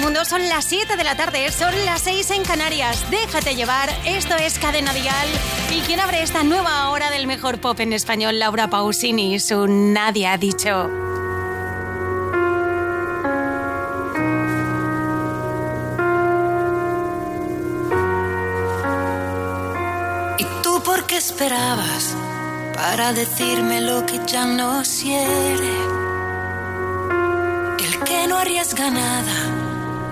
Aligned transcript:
mundo. 0.00 0.24
Son 0.24 0.48
las 0.48 0.64
7 0.64 0.96
de 0.96 1.04
la 1.04 1.16
tarde, 1.16 1.50
son 1.52 1.74
las 1.84 2.02
6 2.02 2.30
en 2.30 2.42
Canarias. 2.42 3.10
Déjate 3.10 3.54
llevar, 3.54 3.90
esto 4.04 4.34
es 4.36 4.58
Cadena 4.58 4.92
Dial. 4.92 5.28
¿Y 5.70 5.80
quién 5.80 6.00
abre 6.00 6.22
esta 6.22 6.42
nueva 6.42 6.90
hora 6.90 7.10
del 7.10 7.26
mejor 7.26 7.60
pop 7.60 7.78
en 7.80 7.92
español? 7.92 8.38
Laura 8.38 8.68
Pausini, 8.68 9.38
su 9.38 9.66
Nadie 9.66 10.26
ha 10.26 10.38
dicho. 10.38 10.90
¿Y 20.38 20.44
tú 20.62 20.82
por 20.82 21.06
qué 21.06 21.16
esperabas 21.16 22.16
para 22.74 23.12
decirme 23.12 23.80
lo 23.80 24.06
que 24.06 24.20
ya 24.26 24.46
no 24.46 24.82
quiere? 24.82 26.00
El 27.78 28.04
que 28.04 28.26
no 28.26 28.38
arriesga 28.38 28.90
nada 28.90 29.59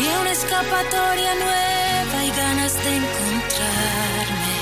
Tenía 0.00 0.18
una 0.18 0.30
escapatoria 0.30 1.34
nueva 1.34 2.24
y 2.24 2.30
ganas 2.30 2.72
de 2.72 2.96
encontrarme. 2.96 4.56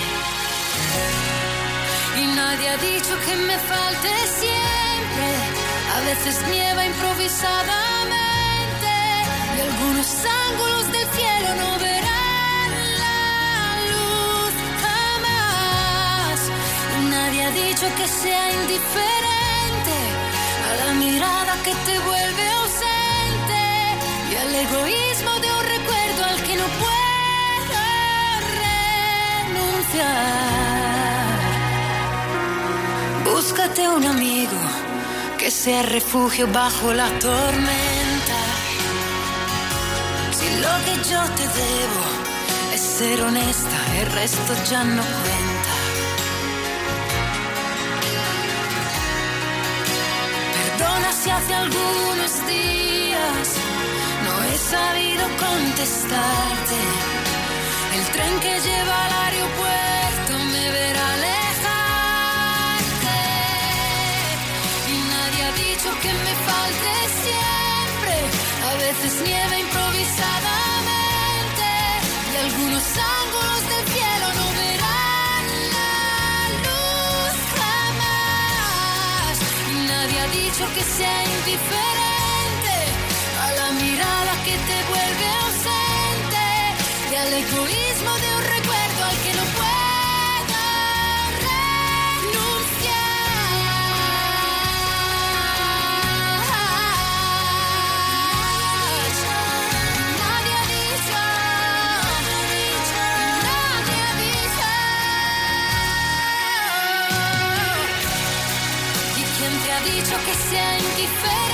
Y 2.20 2.26
nadie 2.34 2.68
ha 2.70 2.76
dicho 2.78 3.14
que 3.24 3.36
me 3.36 3.56
falte 3.56 4.08
siempre. 4.42 5.26
A 5.94 6.00
veces 6.08 6.34
nieva 6.50 6.84
improvisadamente 6.86 8.90
y 9.56 9.60
algunos 9.60 10.08
ángulos 10.48 10.86
del 10.90 11.06
cielo 11.16 11.48
no 11.62 11.70
verán 11.86 12.70
la 13.02 13.20
luz 13.92 14.52
jamás. 14.82 16.38
Y 16.98 17.00
nadie 17.14 17.40
ha 17.44 17.52
dicho 17.52 17.86
que 17.96 18.06
sea 18.08 18.44
indiferente 18.60 19.96
a 20.68 20.70
la 20.84 20.92
mirada 20.94 21.52
que 21.62 21.74
te 21.86 21.94
vuelve 22.00 22.42
y 22.42 22.48
al 24.48 24.54
egoísmo 24.54 25.32
de 25.40 25.48
un 25.58 25.64
recuerdo 25.76 26.24
al 26.24 26.42
que 26.42 26.56
no 26.56 26.66
puedo 26.82 27.80
renunciar. 29.44 30.08
Búscate 33.24 33.88
un 33.88 34.04
amigo 34.06 34.60
que 35.38 35.50
sea 35.50 35.82
refugio 35.82 36.46
bajo 36.48 36.94
la 36.94 37.08
tormenta. 37.18 38.40
Si 40.38 40.48
lo 40.64 40.74
que 40.86 40.94
yo 41.10 41.22
te 41.38 41.46
debo 41.62 42.04
es 42.74 42.80
ser 42.80 43.22
honesta, 43.22 43.78
el 44.00 44.06
resto 44.12 44.54
ya 44.70 44.82
no 44.84 45.02
cuenta. 45.02 45.74
Perdona 50.56 51.12
si 51.12 51.30
hace 51.30 51.54
algunos 51.54 52.46
días 52.46 53.67
sabido 54.70 55.24
contestarte. 55.46 56.78
El 57.96 58.04
tren 58.14 58.34
que 58.40 58.54
lleva 58.66 58.96
al 59.06 59.12
aeropuerto 59.24 60.32
me 60.52 60.64
verá 60.76 61.04
alejarte. 61.18 63.18
Y 64.92 64.94
nadie 65.12 65.40
ha 65.48 65.52
dicho 65.66 65.88
que 66.02 66.12
me 66.26 66.34
falte 66.48 66.92
siempre. 67.24 68.14
A 68.70 68.72
veces 68.84 69.12
nieve 69.28 69.54
improvisadamente. 69.66 71.68
Y 72.32 72.34
algunos 72.44 72.84
ángulos 73.20 73.62
del 73.72 73.84
cielo 73.94 74.26
no 74.38 74.46
verán 74.62 75.44
la 75.76 75.94
luz 76.66 77.34
jamás. 77.60 79.34
Y 79.72 79.74
nadie 79.92 80.16
ha 80.20 80.28
dicho 80.42 80.64
que 80.74 80.82
sea 80.82 81.18
indiferente 81.36 82.07
que 84.48 84.56
te 84.56 84.78
vuelve 84.88 85.26
ausente 85.44 86.46
y 87.10 87.14
al 87.16 87.32
egoísmo 87.34 88.12
de 88.24 88.28
un 88.36 88.42
recuerdo 88.56 89.00
al 89.10 89.16
que 89.24 89.32
no 89.38 89.44
puedo 89.58 90.60
renunciar. 91.44 92.38
Nadie 100.22 100.58
dicho, 100.76 101.22
nadie 103.74 104.06
dicho. 104.22 104.68
¿Y 109.20 109.22
quién 109.36 109.52
te 109.62 109.68
ha 109.72 109.80
dicho 109.92 110.14
que 110.24 110.34
sea 110.48 110.70
indiferente? 110.78 111.47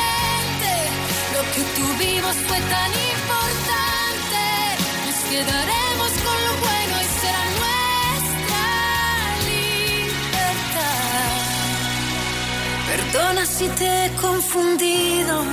Que 2.04 2.10
tuvimos 2.10 2.36
fue 2.36 2.58
tan 2.58 2.92
importante. 3.12 4.42
Nos 5.06 5.18
quedaremos 5.30 6.10
con 6.24 6.38
lo 6.46 6.52
bueno 6.66 6.94
y 7.00 7.08
será 7.20 7.44
nuestra 7.62 8.66
libertad. 10.68 10.92
Perdona 12.88 13.46
si 13.46 13.68
te 13.68 14.06
he 14.06 14.10
confundido. 14.20 15.44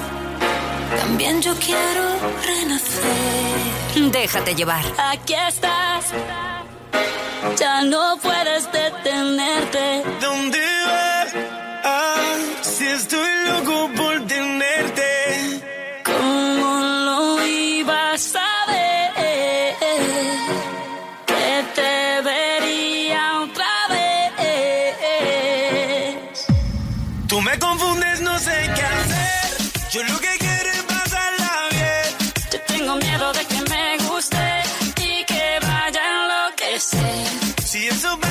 También 1.00 1.42
yo 1.42 1.56
quiero 1.56 2.04
renacer. 2.46 4.12
Déjate 4.12 4.56
llevar. 4.56 4.84
Aquí 4.98 5.34
estás. 5.34 6.06
Ya 7.58 7.82
no 7.84 8.18
puedes 8.22 8.72
detenerte. 8.72 10.04
¿Dónde 10.20 10.60
vas? 10.86 11.36
Ah, 11.84 12.36
si 12.62 12.86
estoy 12.88 13.30
loco 13.48 13.90
y 29.94 29.98
hasta 37.88 38.31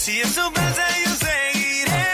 Si 0.00 0.18
eso 0.18 0.50
pasa, 0.54 0.86
yo 1.04 1.12
seguiré 1.26 2.06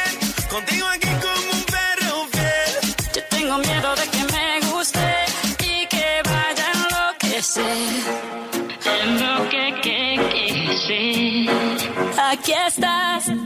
contigo 0.51 0.87
aquí 0.89 1.09
como 1.25 1.51
un 1.53 1.65
perro 1.75 2.27
fiel. 2.33 2.95
Yo 3.15 3.23
tengo 3.31 3.59
miedo 3.59 3.95
de 3.95 4.09
que 4.09 4.23
me 4.33 4.61
guste 4.73 5.09
y 5.61 5.87
que 5.87 6.21
vaya 6.25 6.67
a 6.67 6.73
enloquecer. 6.73 7.77
En 9.03 9.09
lo 9.21 9.49
que, 9.49 9.75
que, 9.83 9.99
que 10.33 10.77
sé. 10.85 12.21
Aquí 12.21 12.53
estás. 12.67 13.46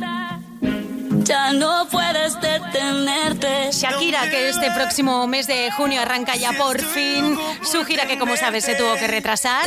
No 1.55 1.87
puedes 1.89 2.41
detenerte. 2.41 3.71
Shakira, 3.71 4.29
que 4.31 4.49
este 4.49 4.71
próximo 4.73 5.29
mes 5.29 5.47
de 5.47 5.71
junio 5.71 6.01
arranca 6.01 6.35
ya 6.35 6.53
por 6.53 6.81
fin 6.81 7.39
su 7.63 7.85
gira 7.85 8.07
que 8.07 8.19
como 8.19 8.37
sabes 8.37 8.65
se 8.65 8.75
tuvo 8.75 8.95
que 8.97 9.07
retrasar. 9.07 9.65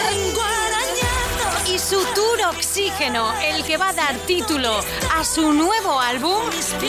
Y 1.74 1.80
su 1.80 2.04
tour 2.14 2.42
Oxígeno, 2.50 3.32
el 3.42 3.64
que 3.64 3.78
va 3.78 3.90
a 3.90 3.94
dar 3.94 4.16
título 4.28 4.80
a 5.16 5.24
su 5.24 5.54
nuevo 5.54 6.00
álbum, 6.00 6.40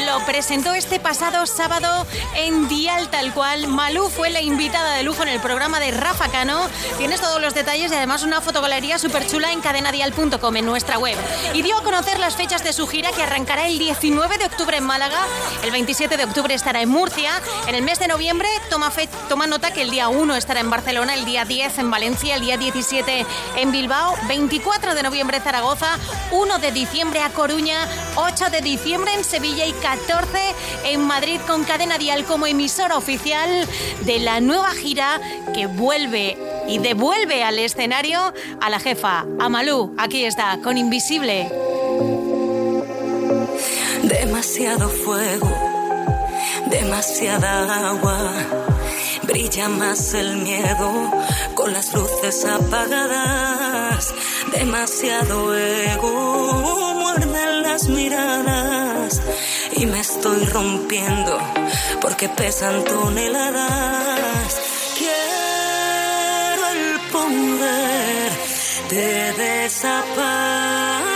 lo 0.05 0.27
presentó 0.27 0.75
este 0.75 0.99
pasado 0.99 1.47
sábado 1.47 2.07
en 2.35 2.69
Dial 2.69 3.09
tal 3.09 3.33
cual. 3.33 3.69
Malú 3.69 4.11
fue 4.11 4.31
la 4.31 4.43
invitada 4.43 4.95
de 4.95 5.05
lujo 5.05 5.23
en 5.23 5.29
el 5.29 5.41
programa 5.41 5.81
de 5.81 5.93
Rafa 5.93 6.29
Cano. 6.29 6.69
Tienes 6.99 7.21
todos 7.21 7.41
los 7.41 7.55
detalles 7.55 7.93
y 7.93 7.95
además 7.95 8.25
una 8.25 8.41
fotogalería 8.41 8.99
súper 8.99 9.27
chula 9.27 9.53
en 9.53 9.61
cadenadial.com 9.61 10.57
en 10.57 10.67
nuestra 10.67 10.99
web. 10.99 11.17
Y 11.55 11.63
dio 11.63 11.79
a 11.79 11.83
conocer 11.83 12.19
las 12.19 12.37
fechas 12.37 12.65
de 12.65 12.73
su 12.73 12.87
gira 12.87 13.13
que 13.13 13.23
arrancará 13.23 13.69
el 13.69 13.79
19 13.79 14.39
de 14.39 14.47
octubre 14.47 14.64
en 14.73 14.85
Málaga, 14.85 15.19
el 15.63 15.71
27 15.71 16.17
de 16.17 16.25
octubre 16.25 16.55
estará 16.55 16.81
en 16.81 16.89
Murcia, 16.89 17.31
en 17.67 17.75
el 17.75 17.83
mes 17.83 17.99
de 17.99 18.09
noviembre 18.09 18.49
toma, 18.71 18.91
fe- 18.91 19.09
toma 19.29 19.47
nota 19.47 19.73
que 19.73 19.83
el 19.83 19.91
día 19.91 20.09
1 20.09 20.35
estará 20.37 20.61
en 20.61 20.71
Barcelona, 20.71 21.15
el 21.15 21.25
día 21.27 21.45
10 21.45 21.79
en 21.79 21.91
Valencia, 21.91 22.35
el 22.37 22.41
día 22.41 22.57
17 22.57 23.27
en 23.57 23.73
Bilbao, 23.73 24.15
24 24.27 24.95
de 24.95 25.03
noviembre 25.03 25.41
Zaragoza, 25.41 25.99
1 26.33 26.59
de 26.59 26.73
diciembre 26.73 27.21
a 27.21 27.31
Coruña, 27.31 27.87
8 28.17 28.51
de 28.51 28.63
diciembre 28.63 29.13
en 29.15 29.25
Sevilla 29.25 29.67
y 29.67 29.73
14 29.75 30.55
en 30.85 31.03
Madrid 31.07 31.41
con 31.47 31.65
Cadena 31.65 31.99
Dial 31.99 32.25
como 32.25 32.47
emisora 32.47 32.97
oficial 32.97 33.69
de 34.01 34.19
la 34.21 34.41
nueva 34.41 34.71
gira 34.73 35.21
que 35.53 35.67
vuelve 35.67 36.39
y 36.67 36.79
devuelve 36.79 37.45
al 37.45 37.59
escenario 37.59 38.33
a 38.61 38.71
la 38.71 38.81
jefa, 38.81 39.25
a. 39.39 39.93
Aquí 39.99 40.25
está, 40.25 40.59
con 40.63 40.79
Invisible. 40.79 41.51
Demasiado 44.09 44.91
fuego, 44.91 45.51
demasiada 46.67 47.89
agua. 47.89 48.33
Brilla 49.23 49.71
más 49.71 50.13
el 50.13 50.37
miedo 50.37 51.11
con 51.55 51.73
las 51.73 51.95
luces 51.95 52.45
apagadas. 52.45 54.15
Demasiado 54.53 55.57
ego, 55.57 56.95
muerden 57.01 57.63
las 57.63 57.89
miradas. 57.89 59.23
Y 59.73 59.87
me 59.87 60.01
estoy 60.01 60.45
rompiendo 60.45 61.39
porque 62.03 62.29
pesan 62.29 62.85
toneladas. 62.85 64.61
Quiero 64.99 66.69
el 66.75 67.01
poder 67.11 68.33
de 68.91 69.33
desaparecer 69.33 71.14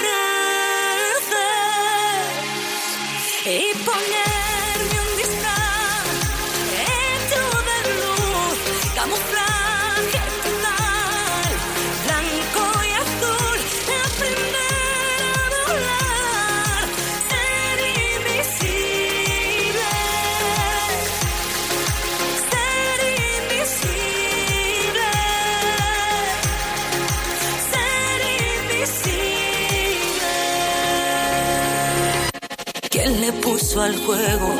al 33.82 33.96
juego 34.04 34.54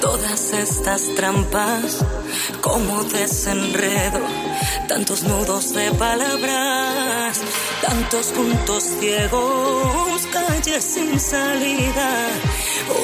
todas 0.00 0.52
estas 0.52 1.14
trampas? 1.14 2.04
Como 2.60 3.04
desenredo, 3.04 4.20
tantos 4.88 5.22
nudos 5.22 5.72
de 5.72 5.90
palabras, 5.92 7.40
tantos 7.80 8.26
puntos 8.28 8.84
ciegos, 9.00 10.26
calles 10.32 10.84
sin 10.84 11.18
salida, 11.20 12.28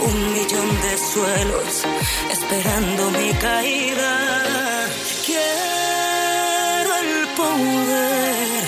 un 0.04 0.32
millón 0.34 0.68
de 0.84 0.98
suelos 1.12 1.84
esperando 2.30 3.10
mi 3.10 3.32
caída. 3.34 4.88
Quiero 5.26 6.90
el 7.02 7.28
poder 7.36 8.64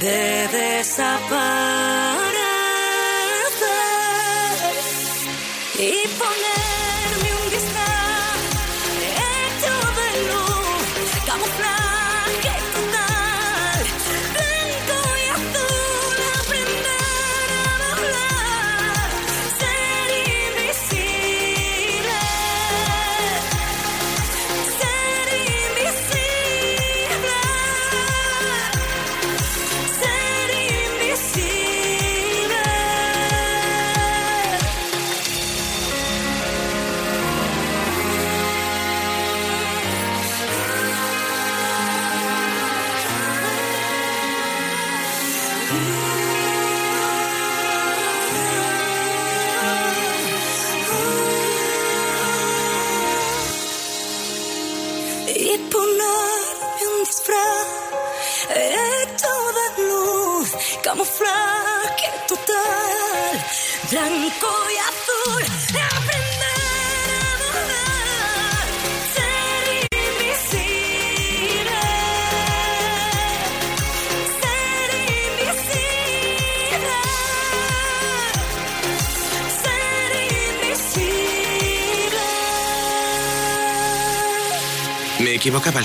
de 0.00 0.48
desaparecer 0.58 2.27
fly. 11.56 11.77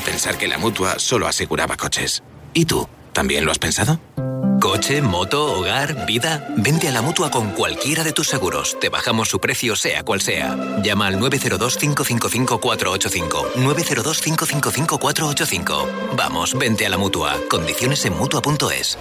Pensar 0.04 0.38
que 0.38 0.48
la 0.48 0.58
mutua 0.58 1.00
solo 1.00 1.28
aseguraba 1.28 1.78
coches. 1.78 2.24
¿Y 2.54 2.66
tú? 2.66 2.88
¿También 3.14 3.46
lo 3.46 3.52
has 3.52 3.60
pensado? 3.60 4.00
Coche, 4.60 5.02
moto, 5.02 5.60
hogar, 5.60 6.06
vida. 6.06 6.48
Vente 6.56 6.88
a 6.88 6.92
la 6.92 7.02
mutua 7.02 7.30
con 7.30 7.52
cualquiera 7.52 8.04
de 8.04 8.14
tus 8.14 8.30
seguros. 8.30 8.78
Te 8.80 8.88
bajamos 8.90 9.28
su 9.28 9.40
precio, 9.40 9.76
sea 9.76 10.04
cual 10.04 10.22
sea. 10.22 10.56
Llama 10.82 11.08
al 11.08 11.20
902-555-485. 11.20 13.54
902-555-485. 13.56 16.16
Vamos, 16.16 16.58
vente 16.58 16.86
a 16.86 16.90
la 16.90 16.98
mutua. 16.98 17.36
Condiciones 17.50 18.06
en 18.06 18.18
mutua.es. 18.18 18.98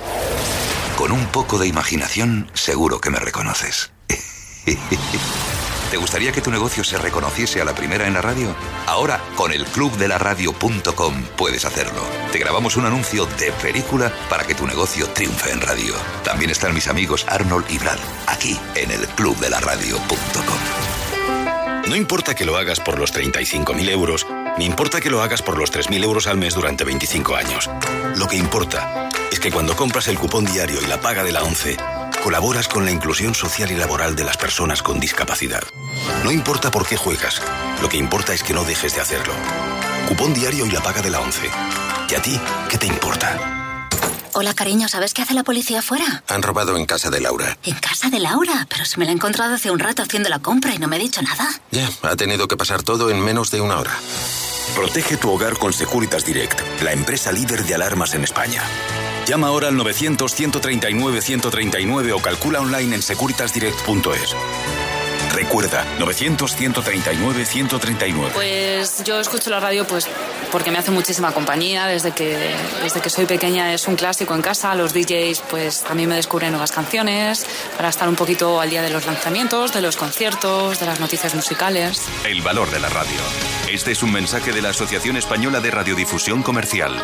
Con 0.97 1.13
un 1.13 1.27
poco 1.27 1.59
de 1.59 1.69
imaginación, 1.69 2.51
seguro 2.55 3.01
que 3.01 3.11
me 3.11 3.21
reconoces. 3.21 3.93
¿Te 5.93 5.99
gustaría 5.99 6.33
que 6.33 6.41
tu 6.41 6.51
negocio 6.51 6.83
se 6.85 6.97
reconociese 6.97 7.61
a 7.61 7.67
la 7.67 7.75
primera 7.75 8.07
en 8.07 8.15
la 8.15 8.23
radio? 8.23 8.57
Ahora, 8.87 9.21
con 9.37 9.53
el 9.53 9.67
clubdelaradio.com 9.67 11.23
puedes 11.37 11.67
hacerlo. 11.67 12.01
Te 12.33 12.39
grabamos 12.39 12.79
un 12.79 12.87
anuncio 12.87 13.27
de 13.27 13.53
película 13.61 14.11
para 14.31 14.45
que 14.45 14.55
tu 14.55 14.67
negocio 14.67 15.07
triunfe 15.09 15.51
en 15.51 15.61
radio. 15.61 15.93
También 16.25 16.51
están 16.51 16.73
mis 16.73 16.89
amigos 16.89 17.27
Arnold 17.29 17.67
y 17.71 17.77
Brad, 17.77 17.99
aquí 18.27 18.59
en 18.75 18.91
el 18.91 19.07
clubdelaradio.com. 19.07 20.59
No 21.87 21.95
importa 21.95 22.35
que 22.35 22.47
lo 22.47 22.57
hagas 22.57 22.81
por 22.81 22.99
los 22.99 23.13
35.000 23.13 23.91
euros, 23.91 24.27
ni 24.57 24.65
importa 24.65 24.99
que 24.99 25.11
lo 25.11 25.21
hagas 25.21 25.43
por 25.43 25.59
los 25.59 25.71
3.000 25.71 26.05
euros 26.05 26.27
al 26.27 26.39
mes 26.39 26.55
durante 26.55 26.85
25 26.85 27.37
años. 27.37 27.69
Lo 28.17 28.29
que 28.29 28.39
importa 28.39 29.11
es 29.31 29.39
que 29.39 29.53
cuando 29.53 29.77
compras 29.77 30.09
el 30.09 30.19
cupón 30.19 30.47
diario 30.47 30.81
y 30.81 30.87
la 30.87 31.03
paga 31.03 31.23
de 31.23 31.33
la 31.33 31.43
11, 31.43 31.77
colaboras 32.23 32.69
con 32.69 32.85
la 32.85 32.91
inclusión 32.93 33.35
social 33.35 33.71
y 33.71 33.77
laboral 33.77 34.15
de 34.15 34.25
las 34.25 34.37
personas 34.37 34.83
con 34.83 35.01
discapacidad. 35.01 35.63
No 36.25 36.31
importa 36.31 36.71
por 36.71 36.87
qué 36.87 36.97
juegas, 36.97 37.43
lo 37.81 37.89
que 37.89 37.97
importa 37.97 38.33
es 38.33 38.43
que 38.43 38.55
no 38.55 38.65
dejes 38.65 38.95
de 38.95 39.01
hacerlo. 39.01 39.35
Cupón 40.09 40.33
diario 40.33 40.65
y 40.65 40.71
la 40.71 40.81
paga 40.81 41.03
de 41.03 41.11
la 41.11 41.21
11. 41.21 41.51
¿Y 42.11 42.15
a 42.15 42.23
ti 42.23 42.41
qué 42.71 42.79
te 42.79 42.87
importa? 42.87 43.89
Hola, 44.35 44.55
cariño, 44.55 44.89
¿sabes 44.89 45.13
qué 45.13 45.23
hace 45.23 45.35
la 45.35 45.43
policía 45.43 45.81
afuera? 45.81 46.25
Han 46.29 46.43
robado 46.43 46.77
en 46.77 46.87
casa 46.87 47.11
de 47.11 47.21
Laura. 47.21 47.59
¿En 47.65 47.75
casa 47.75 48.09
de 48.09 48.19
Laura? 48.19 48.67
Pero 48.69 48.85
si 48.85 48.99
me 48.99 49.05
la 49.05 49.11
he 49.11 49.15
encontrado 49.15 49.55
hace 49.55 49.71
un 49.71 49.79
rato 49.79 50.03
haciendo 50.03 50.29
la 50.31 50.39
compra 50.39 50.75
y 50.75 50.79
no 50.79 50.89
me 50.89 50.97
ha 50.97 51.01
dicho 51.01 51.21
nada. 51.23 51.47
Ya, 51.71 51.91
ha 52.03 52.17
tenido 52.17 52.49
que 52.49 52.57
pasar 52.57 52.83
todo 52.83 53.11
en 53.11 53.21
menos 53.21 53.51
de 53.51 53.61
una 53.61 53.79
hora. 53.79 53.95
Protege 54.75 55.19
tu 55.19 55.31
hogar 55.31 55.59
con 55.59 55.73
Securitas 55.73 56.25
Direct, 56.25 56.59
la 56.83 56.93
empresa 56.93 57.31
líder 57.31 57.65
de 57.65 57.75
alarmas 57.75 58.15
en 58.15 58.25
España. 58.25 58.63
Llama 59.27 59.49
ahora 59.49 59.69
al 59.69 59.75
900-139-139 59.77 62.15
o 62.15 62.19
calcula 62.19 62.61
online 62.61 62.97
en 62.97 63.03
securitasdirect.es. 63.03 64.35
Recuerda, 65.33 65.87
900-139-139. 65.99 68.33
Pues 68.33 69.05
yo 69.05 69.21
escucho 69.21 69.51
la 69.51 69.61
radio 69.61 69.87
pues 69.87 70.09
porque 70.51 70.71
me 70.71 70.79
hace 70.79 70.91
muchísima 70.91 71.33
compañía. 71.33 71.87
Desde 71.87 72.13
que, 72.13 72.55
desde 72.83 73.01
que 73.01 73.11
soy 73.11 73.27
pequeña 73.27 73.73
es 73.73 73.87
un 73.89 73.97
clásico 73.97 74.35
en 74.35 74.43
casa. 74.43 74.75
Los 74.75 74.93
DJs 74.93 75.43
pues 75.49 75.85
a 75.89 75.95
mí 75.95 76.07
me 76.07 76.17
descubren 76.17 76.51
nuevas 76.51 76.73
canciones 76.73 77.47
para 77.77 77.89
estar 77.89 78.09
un 78.09 78.17
poquito 78.17 78.61
al 78.61 78.69
día 78.71 78.83
de 78.83 78.91
los 78.91 79.07
lanzamientos, 79.07 79.73
de 79.73 79.83
los 79.83 79.97
conciertos, 79.97 80.81
de 80.81 80.87
las 80.87 80.99
noticias 81.01 81.35
musicales. 81.35 82.03
El 82.25 82.43
valor 82.43 82.71
de 82.71 82.81
la 82.81 82.89
radio. 82.89 83.21
Este 83.71 83.93
es 83.93 84.03
un 84.03 84.11
mensaje 84.13 84.53
de 84.53 84.61
la 84.61 84.71
Asociación 84.71 85.17
Española 85.17 85.61
de 85.61 85.71
Radiodifusión 85.71 86.43
Comercial. 86.43 87.01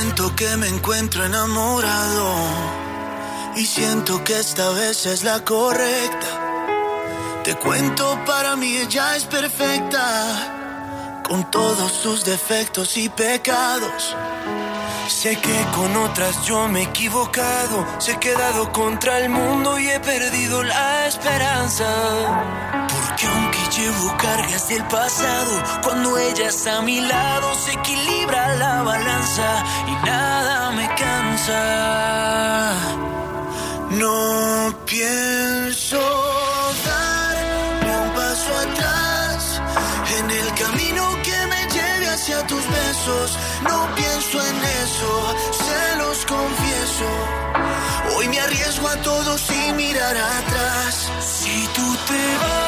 Cuento 0.00 0.36
que 0.36 0.56
me 0.56 0.68
encuentro 0.68 1.24
enamorado 1.24 2.32
y 3.56 3.66
siento 3.66 4.22
que 4.22 4.38
esta 4.38 4.70
vez 4.70 5.06
es 5.06 5.24
la 5.24 5.44
correcta. 5.44 7.40
Te 7.42 7.56
cuento, 7.56 8.16
para 8.24 8.54
mí 8.54 8.76
ella 8.76 9.16
es 9.16 9.24
perfecta, 9.24 11.20
con 11.26 11.50
todos 11.50 11.90
sus 11.90 12.24
defectos 12.24 12.96
y 12.96 13.08
pecados. 13.08 14.14
Sé 15.08 15.36
que 15.40 15.66
con 15.74 15.96
otras 15.96 16.44
yo 16.44 16.68
me 16.68 16.82
he 16.82 16.84
equivocado, 16.84 17.84
se 17.98 18.12
he 18.12 18.18
quedado 18.20 18.72
contra 18.72 19.18
el 19.18 19.30
mundo 19.30 19.80
y 19.80 19.88
he 19.88 19.98
perdido 19.98 20.62
la 20.62 21.08
esperanza. 21.08 21.86
Porque 22.88 23.26
aunque 23.26 23.57
llevo 23.78 24.16
cargas 24.16 24.68
del 24.68 24.84
pasado, 24.84 25.62
cuando 25.84 26.18
ella 26.18 26.48
está 26.48 26.78
a 26.78 26.82
mi 26.82 27.00
lado 27.00 27.54
se 27.54 27.72
equilibra 27.72 28.56
la 28.56 28.82
balanza 28.82 29.64
y 29.86 29.92
nada 30.06 30.70
me 30.72 30.86
cansa. 30.94 32.74
No 33.90 34.74
pienso 34.84 36.00
dar 36.88 37.36
un 38.02 38.10
paso 38.14 38.50
atrás 38.66 39.62
en 40.18 40.30
el 40.30 40.48
camino 40.62 41.02
que 41.22 41.38
me 41.52 41.62
lleve 41.74 42.08
hacia 42.08 42.46
tus 42.46 42.64
besos. 42.68 43.38
No 43.62 43.78
pienso 43.94 44.36
en 44.50 44.56
eso, 44.84 45.10
se 45.62 45.96
los 46.02 46.18
confieso. 46.26 47.08
Hoy 48.16 48.28
me 48.28 48.40
arriesgo 48.40 48.88
a 48.88 48.96
todo 49.02 49.38
sin 49.38 49.76
mirar 49.76 50.16
atrás. 50.16 51.10
Si 51.20 51.66
tú 51.74 51.96
te 52.08 52.22
vas, 52.42 52.67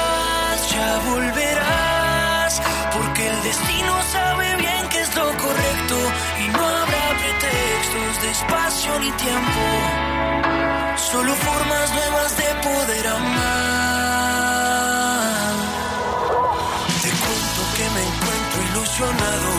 volverás. 1.11 2.63
Porque 2.95 3.29
el 3.29 3.43
destino 3.43 3.93
sabe 4.13 4.57
bien 4.57 4.89
que 4.89 5.01
es 5.01 5.15
lo 5.15 5.27
correcto. 5.45 5.97
Y 6.43 6.49
no 6.49 6.63
habrá 6.79 7.07
pretextos 7.23 8.23
de 8.23 8.31
espacio 8.31 8.99
ni 9.01 9.11
tiempo. 9.13 9.63
Solo 11.11 11.35
formas 11.35 11.87
nuevas 11.99 12.37
de 12.37 12.49
poder 12.69 13.07
amar. 13.09 13.41
Te 17.03 17.11
cuento 17.25 17.61
que 17.77 17.87
me 17.95 18.03
encuentro 18.11 18.59
ilusionado 18.71 19.53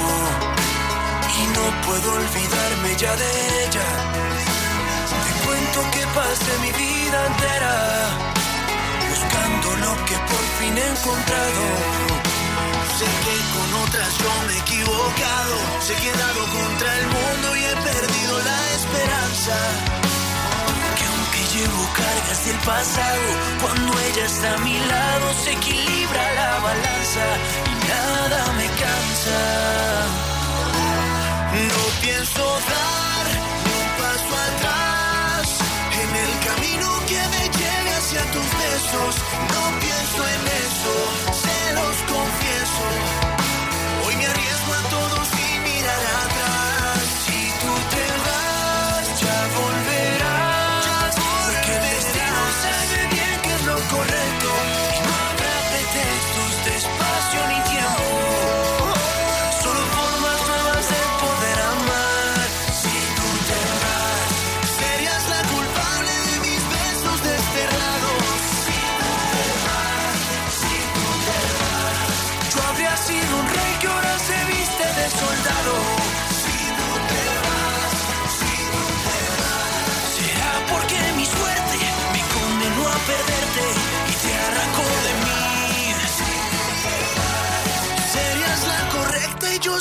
y 1.39 1.41
no 1.55 1.65
puedo 1.85 2.07
olvidarme 2.13 2.89
ya 2.97 3.13
de 3.15 3.29
ella. 3.65 3.89
Te 5.25 5.31
cuento 5.45 5.79
que 5.93 6.03
pasé 6.15 6.53
mi 6.61 6.71
vida 6.71 7.19
entera 7.27 8.40
buscando 9.31 9.75
lo 9.77 10.05
que 10.05 10.15
por 10.15 10.43
fin 10.59 10.77
he 10.77 10.87
encontrado. 10.87 11.63
Sé 12.97 13.05
que 13.23 13.35
con 13.53 13.69
otras 13.83 14.17
yo 14.17 14.31
me 14.47 14.53
he 14.53 14.59
equivocado, 14.59 15.55
se 15.79 15.93
he 15.93 15.95
quedado 15.95 16.41
contra 16.45 16.97
el 16.99 17.05
mundo 17.07 17.55
y 17.55 17.63
he 17.63 17.75
perdido 17.75 18.33
la 18.49 18.59
esperanza. 18.77 19.55
Que 20.97 21.05
aunque 21.11 21.41
llevo 21.53 21.83
cargas 21.93 22.45
del 22.45 22.59
pasado, 22.59 23.27
cuando 23.61 23.99
ella 23.99 24.25
está 24.25 24.53
a 24.53 24.57
mi 24.59 24.77
lado 24.79 25.33
se 25.43 25.51
equilibra 25.53 26.33
la 26.33 26.59
balanza 26.59 27.25
y 27.71 27.73
nada 27.87 28.53
me 28.53 28.67
cansa. 28.83 29.39
No 31.51 31.83
pienso 32.01 32.43
dar 32.73 33.25
un 33.75 33.87
paso 33.99 34.33
atrás 34.49 35.45
en 36.01 36.09
el 36.23 36.31
camino 36.47 36.87
que 37.07 37.21
me 37.33 37.50
tus 38.31 38.49
besos. 38.63 39.15
No 39.53 39.79
pienso 39.79 40.27
en 40.27 40.47
eso, 40.65 40.93
se 41.33 41.73
los 41.73 41.95
confieso. 42.11 43.20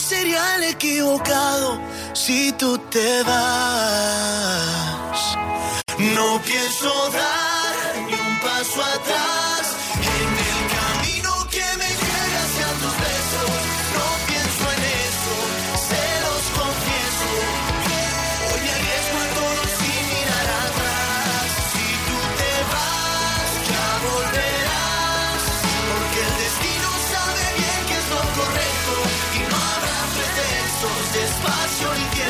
Sería 0.00 0.56
el 0.56 0.64
equivocado 0.64 1.78
si 2.14 2.52
tú 2.52 2.78
te 2.78 3.22
vas. 3.22 3.78
No 5.98 6.40
pienso 6.42 7.10
dar 7.10 7.96
ni 8.06 8.14
un 8.14 8.40
paso 8.40 8.82
atrás 8.82 9.69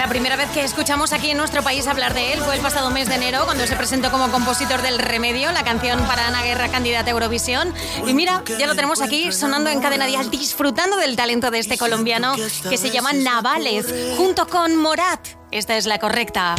La 0.00 0.08
primera 0.08 0.34
vez 0.34 0.48
que 0.52 0.64
escuchamos 0.64 1.12
aquí 1.12 1.30
en 1.30 1.36
nuestro 1.36 1.62
país 1.62 1.86
hablar 1.86 2.14
de 2.14 2.32
él 2.32 2.40
fue 2.40 2.54
el 2.54 2.62
pasado 2.62 2.88
mes 2.88 3.06
de 3.10 3.16
enero, 3.16 3.44
cuando 3.44 3.66
se 3.66 3.76
presentó 3.76 4.10
como 4.10 4.30
compositor 4.30 4.80
del 4.80 4.98
Remedio, 4.98 5.52
la 5.52 5.62
canción 5.62 6.00
para 6.06 6.26
Ana 6.26 6.42
Guerra, 6.42 6.70
candidata 6.70 7.10
a 7.10 7.12
Eurovisión. 7.12 7.74
Y 8.06 8.14
mira, 8.14 8.42
ya 8.58 8.66
lo 8.66 8.74
tenemos 8.74 9.02
aquí 9.02 9.30
sonando 9.30 9.68
en 9.68 9.82
cadena 9.82 10.06
disfrutando 10.06 10.96
del 10.96 11.16
talento 11.16 11.50
de 11.50 11.58
este 11.58 11.76
colombiano 11.76 12.34
que 12.70 12.78
se 12.78 12.88
llama 12.88 13.12
Navales, 13.12 13.92
junto 14.16 14.46
con 14.46 14.74
Morat. 14.74 15.20
Esta 15.50 15.76
es 15.76 15.84
la 15.84 15.98
correcta. 15.98 16.54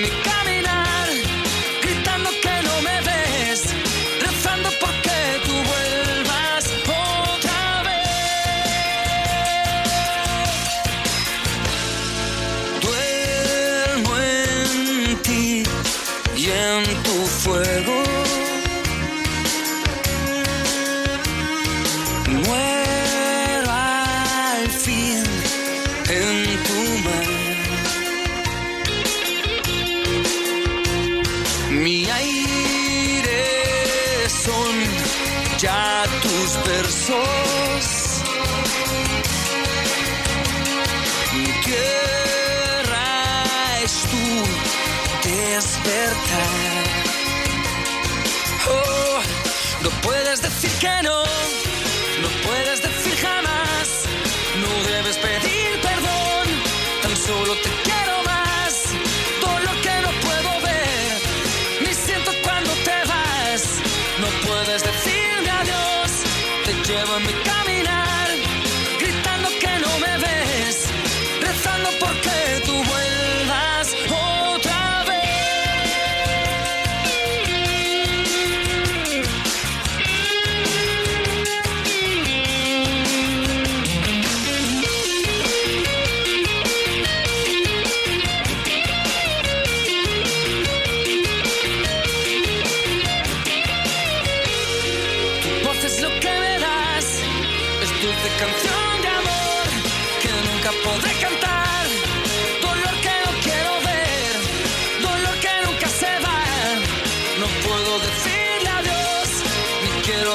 mi 0.00 0.10
casa. 0.22 0.37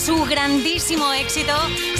su 0.00 0.24
grandísimo 0.24 1.12
éxito. 1.12 1.52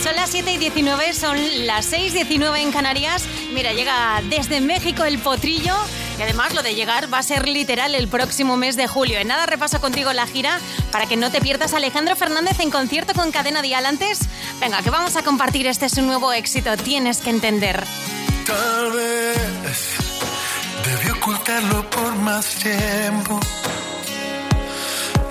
Son 0.03 0.17
las 0.17 0.31
7 0.31 0.53
y 0.53 0.57
19, 0.57 1.13
son 1.13 1.37
las 1.67 1.85
6 1.87 2.15
19 2.15 2.61
en 2.61 2.73
Canarias. 2.73 3.25
Mira, 3.53 3.73
llega 3.73 4.23
desde 4.31 4.61
México 4.61 5.05
el 5.05 5.19
potrillo. 5.19 5.75
Y 6.19 6.23
además 6.23 6.55
lo 6.55 6.63
de 6.63 6.75
llegar 6.75 7.13
va 7.13 7.19
a 7.19 7.23
ser 7.23 7.47
literal 7.47 7.95
el 7.95 8.09
próximo 8.09 8.57
mes 8.57 8.77
de 8.77 8.87
julio. 8.87 9.19
En 9.19 9.29
nada 9.29 9.45
repaso 9.47 9.81
contigo 9.81 10.13
la 10.13 10.27
gira 10.27 10.59
para 10.91 11.07
que 11.07 11.17
no 11.17 11.31
te 11.31 11.41
pierdas 11.41 11.75
Alejandro 11.75 12.17
Fernández 12.17 12.59
en 12.61 12.71
concierto 12.71 13.13
con 13.13 13.33
Cadena 13.33 13.61
Dial. 13.61 13.85
Antes, 13.85 14.21
venga, 14.61 14.83
que 14.83 14.91
vamos 14.91 15.17
a 15.17 15.23
compartir 15.23 15.67
este 15.67 15.89
su 15.89 16.01
nuevo 16.01 16.33
éxito. 16.33 16.77
Tienes 16.79 17.19
que 17.19 17.31
entender. 17.31 17.85
Tal 18.47 18.93
vez 18.93 19.97
debí 20.85 21.11
ocultarlo 21.11 21.89
por 21.91 22.15
más 22.17 22.47
tiempo 22.57 23.41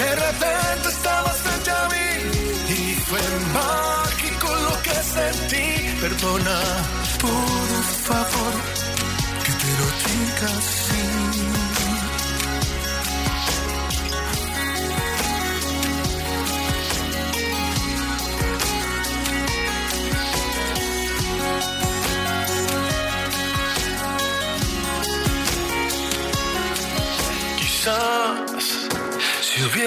De 0.00 0.14
repente 0.14 0.88
estabas 0.88 1.36
frente 1.42 1.70
a 1.70 1.88
mí 1.92 2.08
y 2.70 2.94
fue 3.08 3.20
mágico 3.52 4.48
lo 4.66 4.82
que 4.82 4.94
sentí. 5.16 6.00
Perdona, 6.00 6.58
por 7.20 7.82
favor, 8.08 8.54
que 9.44 9.52
te 9.60 9.70
lo 9.78 9.86
diga 10.06 10.48
así. 10.58 11.59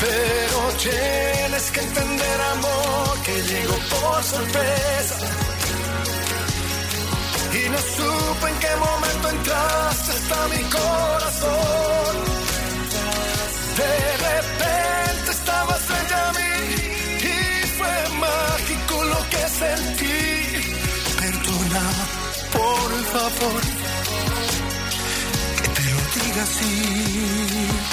Pero 0.00 0.58
tienes 0.78 1.70
que 1.72 1.80
entender, 1.80 2.40
amor, 2.54 3.22
que 3.24 3.42
llegó 3.42 3.76
por 3.90 4.22
sorpresa. 4.22 5.16
Y 7.52 7.68
no 7.70 7.78
supe 7.78 8.48
en 8.50 8.58
qué 8.58 8.76
momento 8.76 9.28
entraste 9.30 10.12
hasta 10.12 10.48
mi 10.48 10.62
corazón. 10.70 12.14
De 13.76 13.94
repente 14.28 15.30
estabas 15.30 15.80
frente 15.80 16.14
a 16.14 16.32
mí 16.38 16.54
y 17.34 17.66
fue 17.78 17.96
mágico 18.18 19.04
lo 19.04 19.20
que 19.30 19.48
sentí. 19.62 20.18
Perdona, 21.20 21.84
por 22.52 22.90
favor, 23.14 23.62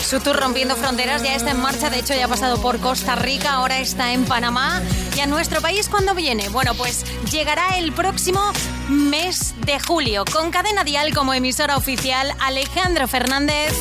Su 0.08 0.20
tour 0.20 0.36
Rompiendo 0.36 0.76
Fronteras 0.76 1.24
ya 1.24 1.34
está 1.34 1.50
en 1.50 1.60
marcha, 1.60 1.90
de 1.90 1.98
hecho 1.98 2.14
ya 2.14 2.26
ha 2.26 2.28
pasado 2.28 2.62
por 2.62 2.80
Costa 2.80 3.16
Rica, 3.16 3.54
ahora 3.54 3.80
está 3.80 4.14
en 4.14 4.24
Panamá. 4.26 4.82
¿Y 5.18 5.22
a 5.22 5.28
nuestro 5.28 5.62
país 5.62 5.90
cuándo 5.90 6.14
viene? 6.14 6.50
Bueno, 6.50 6.76
pues 6.76 7.06
llegará 7.32 7.78
el 7.78 7.94
próximo 7.94 8.52
mes 8.90 9.56
de 9.66 9.80
julio. 9.80 10.26
Con 10.26 10.52
Cadena 10.52 10.84
Dial 10.84 11.14
como 11.14 11.34
emisora 11.34 11.78
oficial, 11.78 12.34
Alejandro 12.40 13.08
Fernández 13.08 13.74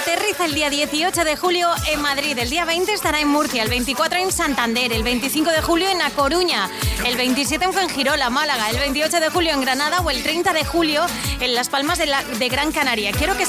aterriza 0.00 0.46
el 0.46 0.54
día 0.54 0.70
18 0.70 1.24
de 1.24 1.36
julio 1.36 1.68
en 1.92 2.00
Madrid, 2.00 2.36
el 2.38 2.50
día 2.50 2.64
20 2.64 2.92
estará 2.92 3.20
en 3.20 3.28
Murcia, 3.28 3.62
el 3.62 3.68
24 3.68 4.18
en 4.18 4.32
Santander, 4.32 4.92
el 4.92 5.02
25 5.02 5.50
de 5.50 5.62
julio 5.62 5.88
en 5.90 6.00
A 6.02 6.10
Coruña, 6.10 6.68
el 7.04 7.16
27 7.16 7.66
en 7.66 7.72
Fuengirola, 7.72 8.30
Málaga, 8.30 8.70
el 8.70 8.78
28 8.78 9.20
de 9.20 9.28
julio 9.28 9.52
en 9.52 9.60
Granada 9.60 10.00
o 10.00 10.10
el 10.10 10.22
30 10.22 10.52
de 10.54 10.64
julio 10.64 11.04
en 11.40 11.54
Las 11.54 11.68
Palmas 11.68 11.98
de, 11.98 12.12
de 12.38 12.48
Gran 12.48 12.72
Canaria. 12.72 13.12
Quiero 13.12 13.36
que 13.36 13.46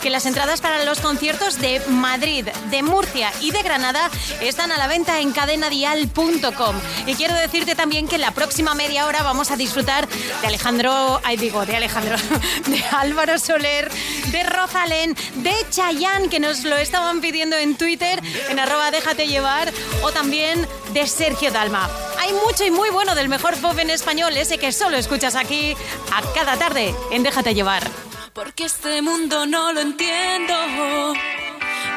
que 0.00 0.10
las 0.10 0.26
entradas 0.26 0.60
para 0.60 0.84
los 0.84 1.00
conciertos 1.00 1.58
de 1.60 1.80
Madrid, 1.88 2.46
de 2.70 2.82
Murcia 2.82 3.32
y 3.40 3.52
de 3.52 3.62
Granada 3.62 4.10
están 4.40 4.72
a 4.72 4.78
la 4.78 4.88
venta 4.88 5.20
en 5.20 5.32
cadenadial.com. 5.32 6.76
Y 7.06 7.14
quiero 7.14 7.34
decirte 7.34 7.74
también 7.74 8.08
que 8.08 8.16
en 8.16 8.22
la 8.22 8.32
próxima 8.32 8.74
media 8.74 9.06
hora 9.06 9.22
vamos 9.22 9.50
a 9.50 9.56
disfrutar 9.56 10.08
de 10.08 10.46
Alejandro, 10.46 11.20
ay 11.24 11.36
digo, 11.36 11.64
de 11.66 11.76
Alejandro, 11.76 12.16
de 12.66 12.82
Álvaro 12.92 13.38
Soler, 13.38 13.90
de 14.30 14.42
Rosalén, 14.42 15.14
de 15.36 15.54
Chayanne, 15.70 16.28
que 16.28 16.40
nos 16.40 16.64
lo 16.64 16.76
estaban 16.76 17.20
pidiendo 17.20 17.56
en 17.56 17.76
Twitter, 17.76 18.20
en 18.48 18.58
arroba 18.58 18.90
déjate 18.90 19.28
llevar, 19.28 19.72
o 20.02 20.10
también 20.10 20.66
de 20.92 21.06
Sergio 21.06 21.50
Dalma. 21.50 21.88
Hay 22.18 22.32
mucho 22.32 22.64
y 22.64 22.70
muy 22.70 22.90
bueno 22.90 23.14
del 23.14 23.28
mejor 23.28 23.56
pop 23.56 23.78
en 23.78 23.90
español, 23.90 24.36
ese 24.36 24.58
que 24.58 24.72
solo 24.72 24.96
escuchas 24.96 25.36
aquí 25.36 25.76
a 26.12 26.22
cada 26.34 26.56
tarde 26.56 26.94
en 27.10 27.22
Déjate 27.22 27.54
llevar. 27.54 28.13
Porque 28.34 28.64
este 28.64 29.00
mundo 29.00 29.46
no 29.46 29.72
lo 29.72 29.80
entiendo. 29.80 30.54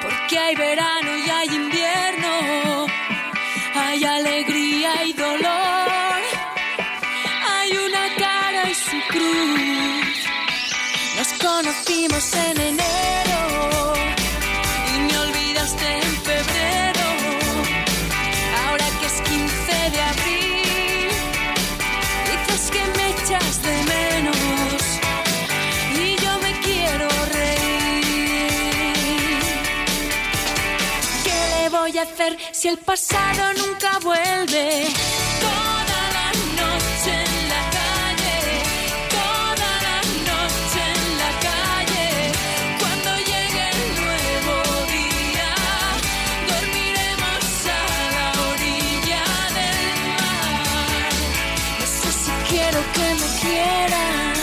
Porque 0.04 0.38
hay 0.38 0.56
verano 0.56 1.18
y 1.18 1.30
hay 1.30 1.48
invierno. 1.48 2.86
Hay 3.74 4.04
alegría 4.04 5.04
y 5.06 5.14
dolor. 5.14 6.20
Hay 7.50 7.72
una 7.72 8.16
cara 8.18 8.70
y 8.70 8.76
su 8.76 8.98
cruz. 9.10 10.16
Nos 11.18 11.34
conocimos 11.42 12.34
en 12.36 12.62
enero. 12.62 13.37
Si 32.52 32.68
el 32.68 32.78
pasado 32.78 33.54
nunca 33.54 34.00
vuelve? 34.02 34.88
Toda 35.40 36.02
la 36.18 36.30
noche 36.62 37.12
en 37.26 37.50
la 37.54 37.64
calle, 37.78 38.38
toda 39.18 39.72
la 39.88 39.98
noche 40.30 40.80
en 40.96 41.04
la 41.24 41.32
calle. 41.48 42.06
Cuando 42.82 43.10
llegue 43.30 43.64
el 43.76 43.84
nuevo 44.02 44.56
día, 44.96 45.52
dormiremos 46.52 47.46
a 47.66 47.84
la 48.18 48.28
orilla 48.52 49.26
del 49.58 49.90
mar. 50.08 51.12
No 51.80 51.86
sé 52.00 52.10
si 52.24 52.34
quiero 52.50 52.80
que 52.96 53.08
me 53.22 53.30
quieran 53.42 54.36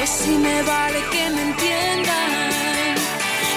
o 0.00 0.06
si 0.06 0.30
me 0.44 0.62
vale 0.62 1.00
que 1.12 1.24
me 1.30 1.42
entiendan. 1.42 2.94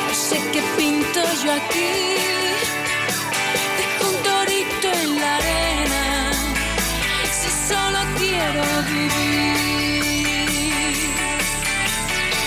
No 0.07 0.13
sé 0.13 0.37
qué 0.51 0.61
pinto 0.77 1.19
yo 1.43 1.51
aquí. 1.53 2.36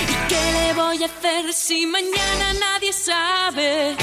¿Y 0.02 0.14
qué 0.28 0.52
le 0.52 0.72
voy 0.74 1.02
a 1.02 1.06
hacer 1.06 1.52
si 1.52 1.86
mañana 1.86 2.52
nadie 2.54 2.92
sabe? 2.92 3.96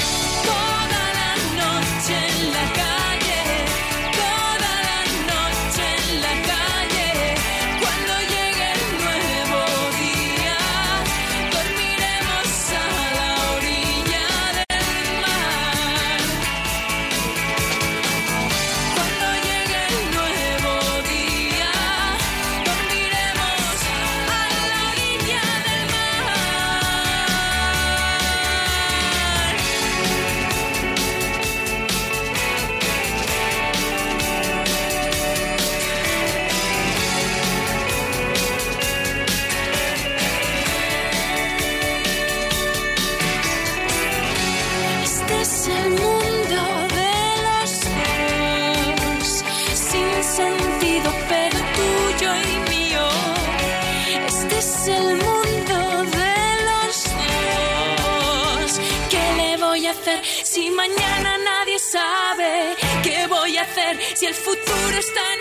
El 64.28 64.34
futuro 64.34 64.98
está 64.98 65.20
en 65.32 65.37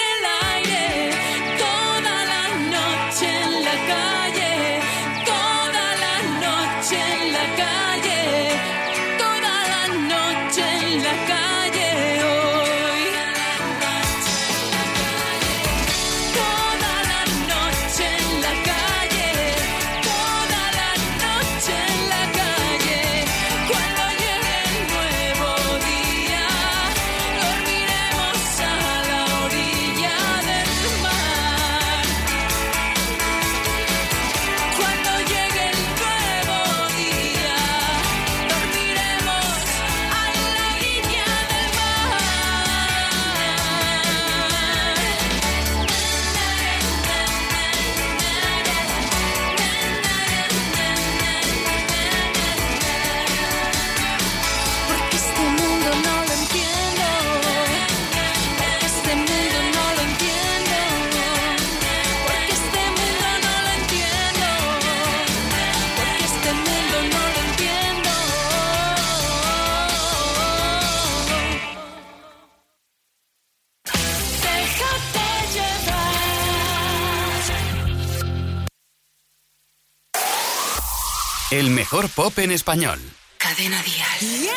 pop 82.17 82.36
en 82.39 82.49
español. 82.49 82.99
Cadena 83.38 83.80
Dial. 83.84 84.49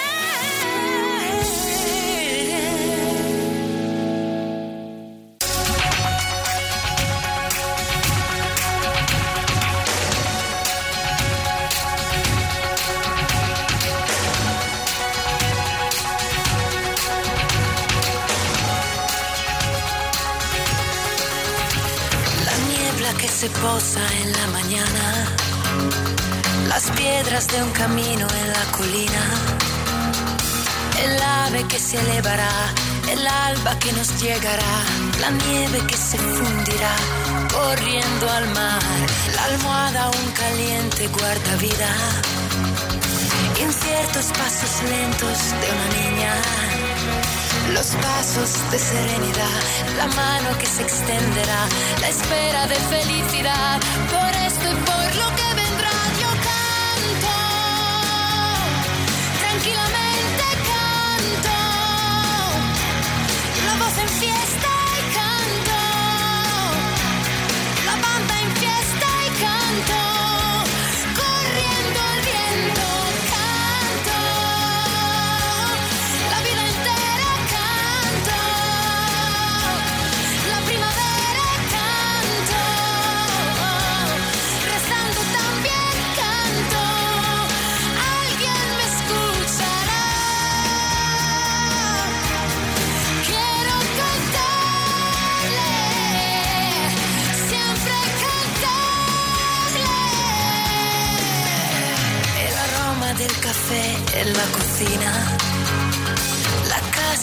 La 22.47 22.57
niebla 22.71 23.13
que 23.21 23.29
se 23.29 23.51
posa 23.51 24.01
en 24.23 24.33
la 24.33 24.47
mañana, 24.47 25.20
de 27.11 27.63
un 27.63 27.71
camino 27.71 28.27
en 28.41 28.49
la 28.53 28.65
colina, 28.71 29.23
el 31.03 31.21
ave 31.21 31.67
que 31.67 31.79
se 31.79 31.99
elevará, 31.99 32.53
el 33.11 33.27
alba 33.27 33.77
que 33.81 33.93
nos 33.93 34.23
llegará, 34.23 34.75
la 35.21 35.31
nieve 35.31 35.79
que 35.89 35.97
se 35.97 36.19
fundirá 36.19 36.95
corriendo 37.53 38.31
al 38.31 38.47
mar, 38.51 38.83
la 39.35 39.45
almohada 39.45 40.05
aún 40.05 40.31
caliente 40.35 41.09
guarda 41.09 41.57
vida, 41.57 41.91
inciertos 43.61 44.27
pasos 44.27 44.73
lentos 44.89 45.39
de 45.61 45.67
una 45.75 45.89
niña. 45.99 46.33
Los 47.75 47.89
pasos 48.07 48.51
de 48.71 48.79
serenidad, 48.79 49.61
la 49.97 50.07
mano 50.07 50.59
que 50.59 50.67
se 50.67 50.83
extenderá, 50.83 51.63
la 52.01 52.09
espera 52.09 52.67
de 52.67 52.77
felicidad, 52.77 53.81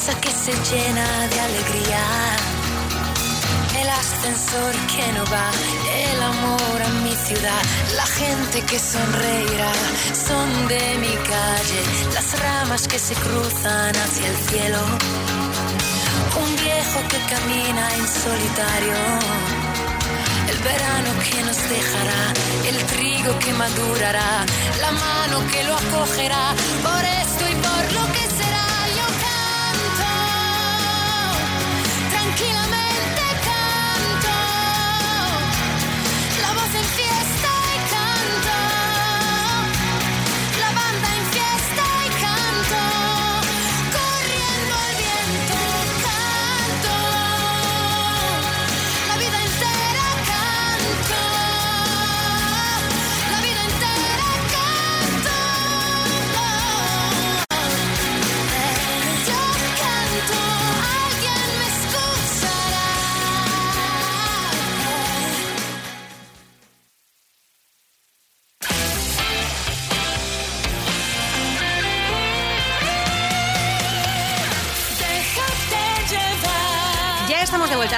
casa 0.08 0.22
que 0.22 0.32
se 0.32 0.54
llena 0.72 1.28
de 1.28 1.40
alegría. 1.40 2.04
El 3.82 3.90
ascensor 3.90 4.74
que 4.94 5.06
no 5.14 5.24
va, 5.26 5.50
el 6.12 6.22
amor 6.22 6.82
a 6.82 6.90
mi 7.04 7.16
ciudad, 7.16 7.64
la 7.96 8.06
gente 8.06 8.62
que 8.62 8.80
sonreirá, 8.80 9.72
son 10.28 10.68
de 10.68 10.98
mi 11.04 11.16
calle, 11.32 11.82
las 12.14 12.40
ramas 12.40 12.88
que 12.88 13.00
se 13.00 13.16
cruzan 13.16 13.96
hacia 13.96 14.28
el 14.28 14.38
cielo, 14.50 14.80
un 16.44 16.56
viejo 16.56 17.00
que 17.12 17.20
camina 17.34 17.84
en 17.98 18.08
solitario, 18.08 19.00
el 20.52 20.60
verano 20.70 21.10
que 21.30 21.44
nos 21.48 21.60
dejará, 21.76 22.24
el 22.70 22.78
trigo 22.94 23.40
que 23.40 23.54
madurará, 23.54 24.46
la 24.82 24.92
mano 24.92 25.38
que 25.52 25.64
lo 25.64 25.76
acogerá, 25.76 26.54
por 26.84 27.04
esto 27.24 27.44
y 27.52 27.56
por 27.68 27.84
lo 27.98 28.04
que 28.14 28.26
será, 28.40 28.57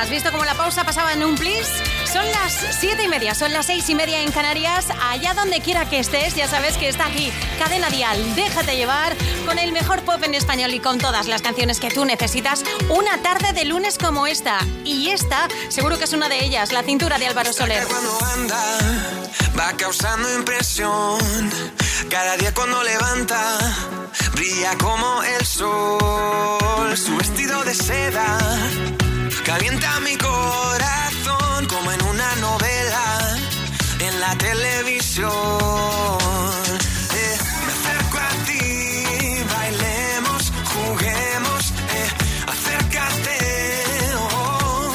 ¿Has 0.10 0.16
visto 0.16 0.32
cómo 0.32 0.44
la 0.44 0.56
pausa 0.56 0.84
pasaba 0.84 1.14
en 1.14 1.24
un 1.24 1.36
plis? 1.36 1.68
Son 2.12 2.26
las 2.32 2.66
siete 2.80 3.04
y 3.04 3.08
media, 3.08 3.36
son 3.36 3.54
las 3.54 3.68
seis 3.68 3.88
y 3.92 3.94
media 3.94 4.20
en 4.22 4.32
Canarias. 4.32 4.88
Allá 5.04 5.36
donde 5.36 5.62
quiera 5.62 5.88
que 5.88 6.00
estés, 6.00 6.34
ya 6.34 6.48
sabes 6.48 6.78
que 6.78 6.90
está 6.90 7.06
aquí 7.06 7.32
Cadena 7.60 7.92
Dial. 7.92 8.18
Déjate 8.34 8.76
llevar 8.76 9.16
con 9.46 9.60
el 9.60 9.72
mejor 9.72 10.02
pop 10.02 10.20
en 10.24 10.34
español 10.34 10.74
y 10.74 10.80
con 10.80 10.98
todas 10.98 11.28
las 11.28 11.44
canciones 11.44 11.80
que 11.80 11.92
tú 11.92 12.06
necesitas. 12.06 12.64
Una 12.90 13.22
tarde 13.22 13.54
de 13.54 13.66
lunes 13.66 14.00
como 14.00 14.26
esta. 14.26 14.58
Y 14.84 15.10
esta, 15.10 15.48
seguro 15.68 16.00
que 16.00 16.06
es 16.06 16.14
una 16.14 16.28
de 16.28 16.44
ellas, 16.44 16.72
La 16.72 16.82
cintura 16.82 17.20
de 17.20 17.28
Álvaro 17.28 17.54
Soler. 17.54 17.86
Cuando 17.86 18.18
anda, 18.34 18.80
va 19.60 19.78
causando 19.78 20.34
impresión. 20.34 21.20
Cada 22.10 22.36
día 22.36 22.52
cuando 22.52 22.82
levanta, 22.82 23.60
brilla 24.34 24.76
como 24.80 25.22
el 25.22 25.46
sol. 25.46 26.98
Su 26.98 27.16
vestido 27.16 27.64
de 27.64 27.76
seda 27.76 28.40
calienta 29.44 30.00
mi 30.02 30.16
corazón 30.18 31.66
como 31.68 31.92
en 31.92 32.02
una 32.04 32.36
novela 32.38 33.38
en 34.00 34.20
la 34.20 34.36
televisión. 34.38 35.30
Eh, 37.22 37.38
me 37.66 37.72
acerco 37.78 38.18
a 38.18 38.32
ti, 38.46 39.44
bailemos, 39.56 40.52
juguemos, 40.74 41.74
eh, 41.98 42.10
acércate, 42.54 43.40
oh, 44.18 44.92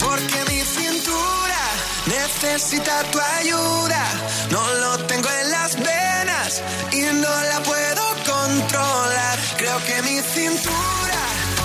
porque 0.00 0.38
mi 0.50 0.60
cintura 0.62 1.62
necesita 2.06 3.02
tu 3.10 3.18
ayuda. 3.20 4.04
No 4.50 4.74
lo 4.74 4.98
tengo 5.06 5.28
en 5.42 5.50
las 5.50 5.76
venas 5.76 6.62
y 6.92 7.00
no 7.00 7.34
la 7.50 7.60
puedo 7.62 8.04
controlar. 8.24 9.38
Creo 9.56 9.78
que 9.84 10.02
mi 10.02 10.20
cintura 10.20 11.22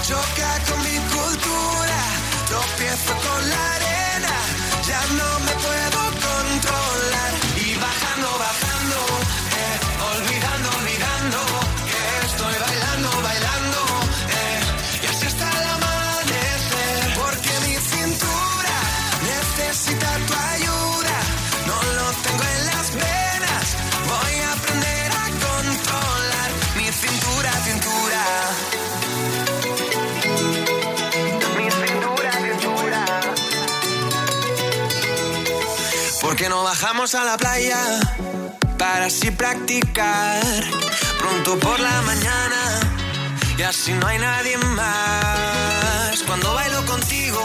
choca 0.08 0.60
con 0.70 0.84
mi. 0.84 0.91
Tropiezo 2.92 3.16
con 3.30 3.50
la 3.50 3.76
arena, 3.76 3.81
Porque 36.22 36.48
no 36.50 36.64
bajamos 36.64 37.16
a 37.16 37.24
la 37.26 37.38
playa 37.38 38.00
para 38.78 39.06
así 39.06 39.32
practicar 39.32 40.42
pronto 41.20 41.60
por 41.60 41.80
la 41.80 42.02
mañana 42.04 42.80
y 43.58 43.62
así 43.64 43.94
no 43.94 44.08
hay 44.08 44.20
nadie 44.20 44.58
más. 44.58 46.24
Cuando 46.26 46.54
bailo 46.54 46.86
contigo, 46.86 47.42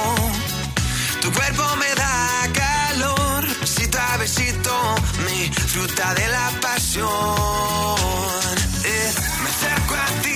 tu 1.20 1.32
cuerpo 1.32 1.64
me 1.76 1.94
da 1.94 2.48
calor. 2.52 3.46
A 3.98 4.18
besito, 4.18 4.94
mi 5.24 5.48
fruta 5.48 6.12
de 6.14 6.28
la 6.28 6.50
pasión. 6.60 7.06
Eh, 8.84 9.12
me 9.42 9.48
acerco 9.48 9.94
a 9.94 10.06
ti, 10.22 10.35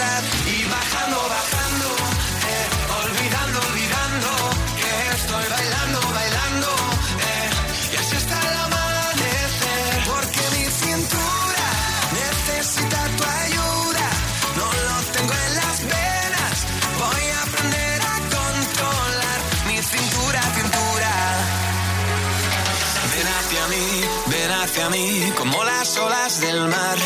Del 26.29 26.67
mar. 26.67 26.97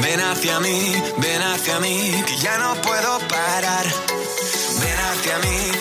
Ven 0.00 0.20
hacia 0.20 0.58
mí, 0.60 0.94
ven 1.18 1.42
hacia 1.42 1.78
mí, 1.80 2.24
que 2.26 2.36
ya 2.38 2.56
no 2.56 2.74
puedo 2.80 3.18
parar. 3.28 3.84
Ven 4.80 4.98
hacia 4.98 5.38
mí, 5.38 5.71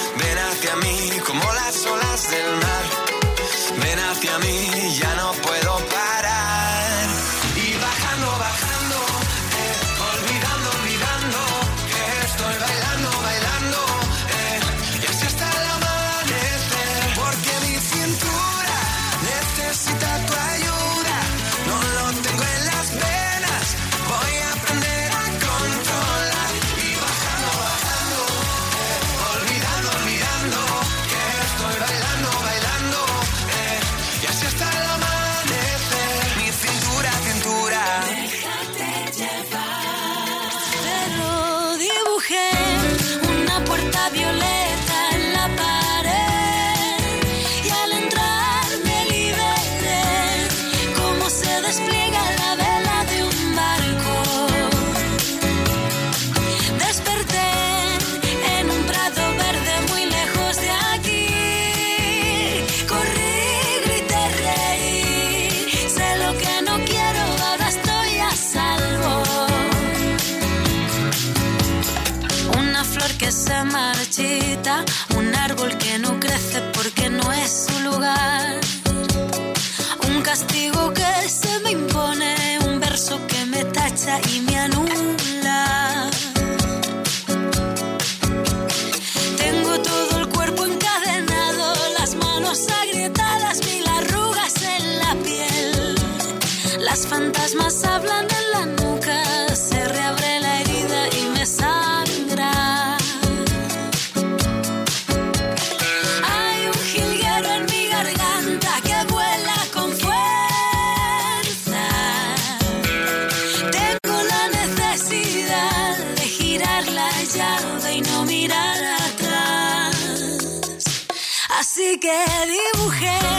que 122.01 122.09
dibujé 122.47 123.30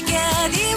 together 0.00 0.75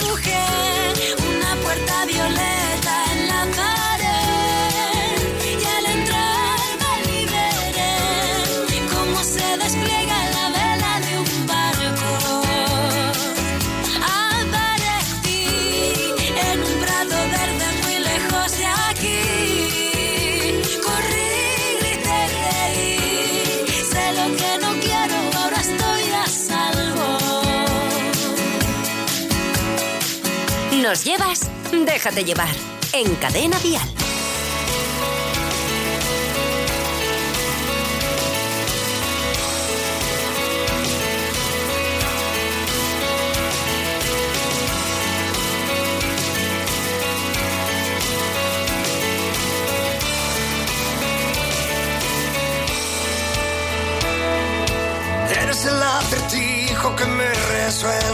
Nos 30.89 31.05
llevas, 31.05 31.41
déjate 31.85 32.23
llevar. 32.23 32.49
En 32.93 33.13
Cadena 33.17 33.59
Dial. 33.59 33.87
Eres 55.39 55.65
el 55.65 55.83
acertijo 55.83 56.95
que 56.95 57.05
me 57.05 57.31
resuelve. 57.31 58.08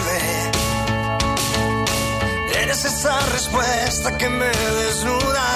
Esa 3.06 3.20
respuesta 3.34 4.18
que 4.18 4.28
me 4.30 4.48
desnuda. 4.48 5.48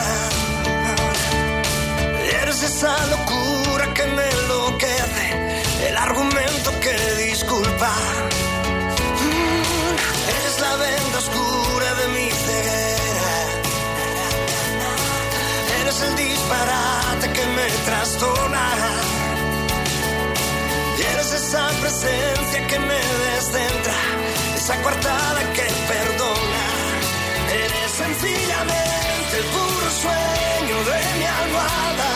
Eres 2.41 2.62
esa 2.62 2.95
locura 3.08 3.91
que 3.95 4.06
me 4.06 4.30
enloquece. 4.30 5.88
El 5.88 5.97
argumento 5.97 6.70
que 6.80 6.93
disculpa. 7.26 7.91
Mm, 9.24 9.95
Eres 10.38 10.60
la 10.62 10.76
venda 10.76 11.18
oscura 11.18 11.89
de 12.00 12.08
mi 12.16 12.30
ceguera. 12.30 13.32
Eres 15.82 16.02
el 16.02 16.16
disparate 16.18 17.34
que 17.34 17.45
me 17.58 17.68
trastorna. 17.88 18.66
Eres 21.14 21.34
esa 21.34 21.68
presencia 21.82 22.68
que 22.68 22.78
me 22.80 23.02
descentra, 23.26 23.93
esa 24.56 24.76
coartada 24.84 25.41
que 25.56 25.64
perdona. 25.91 26.68
Sencillamente 28.00 29.34
el 29.39 29.45
puro 29.56 29.88
sueño 30.04 30.78
de 30.89 31.00
mi 31.20 31.26
almohada, 31.41 32.12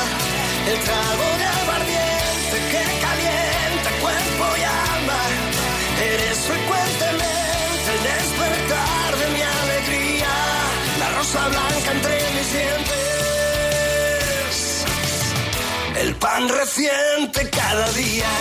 el 0.71 0.79
trago 0.79 1.27
de 1.39 1.45
aguardiente 1.59 2.55
que 2.71 2.83
calienta 3.05 3.89
cuerpo 3.99 4.45
y 4.59 4.63
alma. 4.63 5.21
Eres 6.01 6.37
frecuentemente 6.49 7.89
el 7.95 8.01
despertar 8.11 9.09
de 9.19 9.27
mi 9.35 9.41
alegría, 9.41 10.33
la 10.99 11.07
rosa 11.17 11.41
blanca 11.49 11.89
entre 11.91 12.15
mis 12.35 12.49
dientes. 12.53 12.95
El 15.99 16.15
pan 16.15 16.47
reciente 16.47 17.49
cada 17.49 17.91
día. 17.91 18.31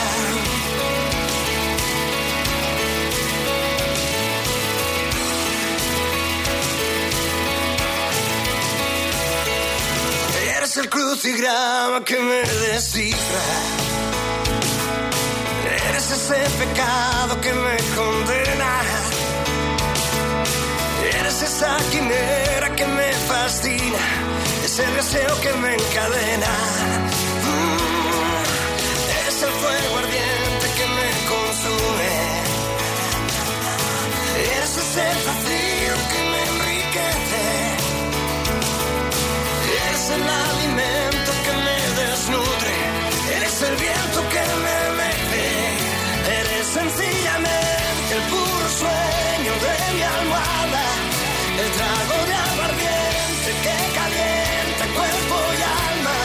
El 10.82 10.88
crucigrama 10.90 12.04
que 12.04 12.18
me 12.18 12.40
descifra. 12.66 13.42
Eres 15.88 16.10
ese 16.10 16.38
pecado 16.58 17.40
que 17.40 17.52
me 17.52 17.76
condena. 17.96 18.72
Eres 21.18 21.42
esa 21.42 21.76
quimera 21.90 22.74
que 22.74 22.86
me 22.86 23.12
fascina. 23.28 24.02
Ese 24.64 24.84
deseo 24.98 25.40
que 25.40 25.52
me 25.62 25.74
encadena. 25.74 26.52
Mm, 27.46 28.42
Eres 29.20 29.42
el 29.42 29.52
fuego 29.62 29.98
ardiente 30.04 30.66
que 30.78 30.86
me 30.98 31.08
consume. 31.32 32.12
Eres 34.56 34.72
ese 34.84 35.06
el 40.14 40.22
alimento 40.46 41.32
que 41.44 41.54
me 41.66 41.78
desnutre. 42.00 42.74
Eres 43.36 43.56
el 43.62 43.76
viento 43.76 44.18
que 44.32 44.44
me 44.64 44.78
mece. 45.00 45.46
Eres 46.40 46.66
sencillamente 46.78 48.12
el 48.18 48.22
puro 48.32 48.66
sueño 48.82 49.52
de 49.66 49.74
mi 49.96 50.02
almohada. 50.18 50.84
El 51.62 51.68
trago 51.78 52.16
de 52.30 52.34
aguardiente 52.50 53.50
que 53.64 53.76
calienta 53.98 54.84
cuerpo 54.98 55.36
y 55.58 55.62
alma. 55.88 56.16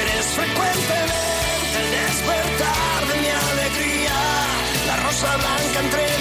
Eres 0.00 0.26
frecuentemente 0.38 1.76
el 1.82 1.88
despertar 1.98 3.00
de 3.10 3.14
mi 3.22 3.30
alegría. 3.48 4.18
La 4.86 4.96
rosa 4.96 5.36
blanca 5.36 5.78
entre 5.84 6.17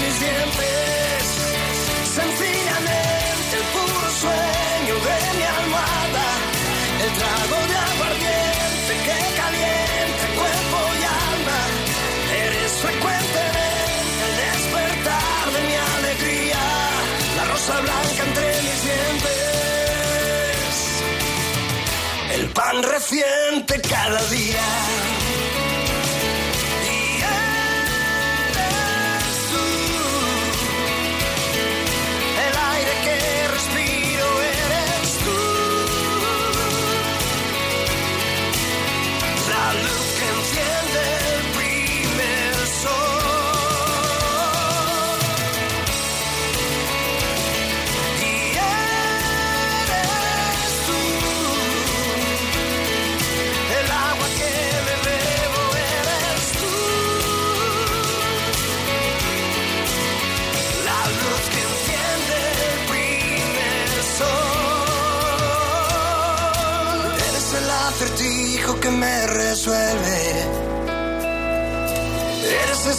pan 22.57 22.81
reciente 22.81 23.79
cada 23.81 24.23
día. 24.29 24.96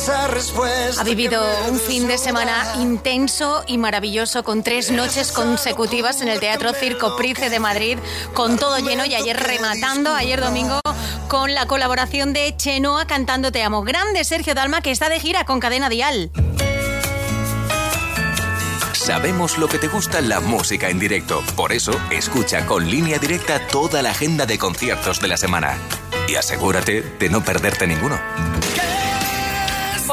Esa 0.08 0.26
respuesta. 0.28 1.00
Ha 1.00 1.04
vivido 1.04 1.44
un 1.68 1.78
fin 1.78 2.08
de 2.08 2.16
semana 2.16 2.74
intenso 2.78 3.62
y 3.66 3.76
maravilloso 3.76 4.42
con 4.42 4.62
tres 4.62 4.90
noches 4.90 5.32
consecutivas 5.32 6.22
en 6.22 6.28
el 6.28 6.40
Teatro 6.40 6.72
Circo 6.72 7.16
Price 7.16 7.50
de 7.50 7.60
Madrid, 7.60 7.98
con 8.32 8.58
todo 8.58 8.78
lleno 8.78 9.04
y 9.04 9.14
ayer 9.14 9.38
rematando, 9.38 10.14
ayer 10.14 10.40
domingo, 10.40 10.80
con 11.28 11.54
la 11.54 11.66
colaboración 11.66 12.32
de 12.32 12.54
Chenoa 12.56 13.06
cantando 13.06 13.52
Te 13.52 13.62
Amo. 13.62 13.82
Grande 13.82 14.24
Sergio 14.24 14.54
Dalma 14.54 14.80
que 14.80 14.90
está 14.90 15.08
de 15.08 15.20
gira 15.20 15.44
con 15.44 15.60
Cadena 15.60 15.90
Dial. 15.90 16.30
Sabemos 18.92 19.58
lo 19.58 19.68
que 19.68 19.78
te 19.78 19.88
gusta 19.88 20.20
la 20.20 20.40
música 20.40 20.88
en 20.88 20.98
directo. 20.98 21.42
Por 21.56 21.72
eso, 21.72 21.92
escucha 22.10 22.66
con 22.66 22.90
línea 22.90 23.18
directa 23.18 23.66
toda 23.68 24.02
la 24.02 24.10
agenda 24.10 24.44
de 24.46 24.58
conciertos 24.58 25.20
de 25.20 25.28
la 25.28 25.36
semana. 25.36 25.78
Y 26.28 26.34
asegúrate 26.34 27.02
de 27.02 27.28
no 27.30 27.42
perderte 27.42 27.86
ninguno. 27.86 28.18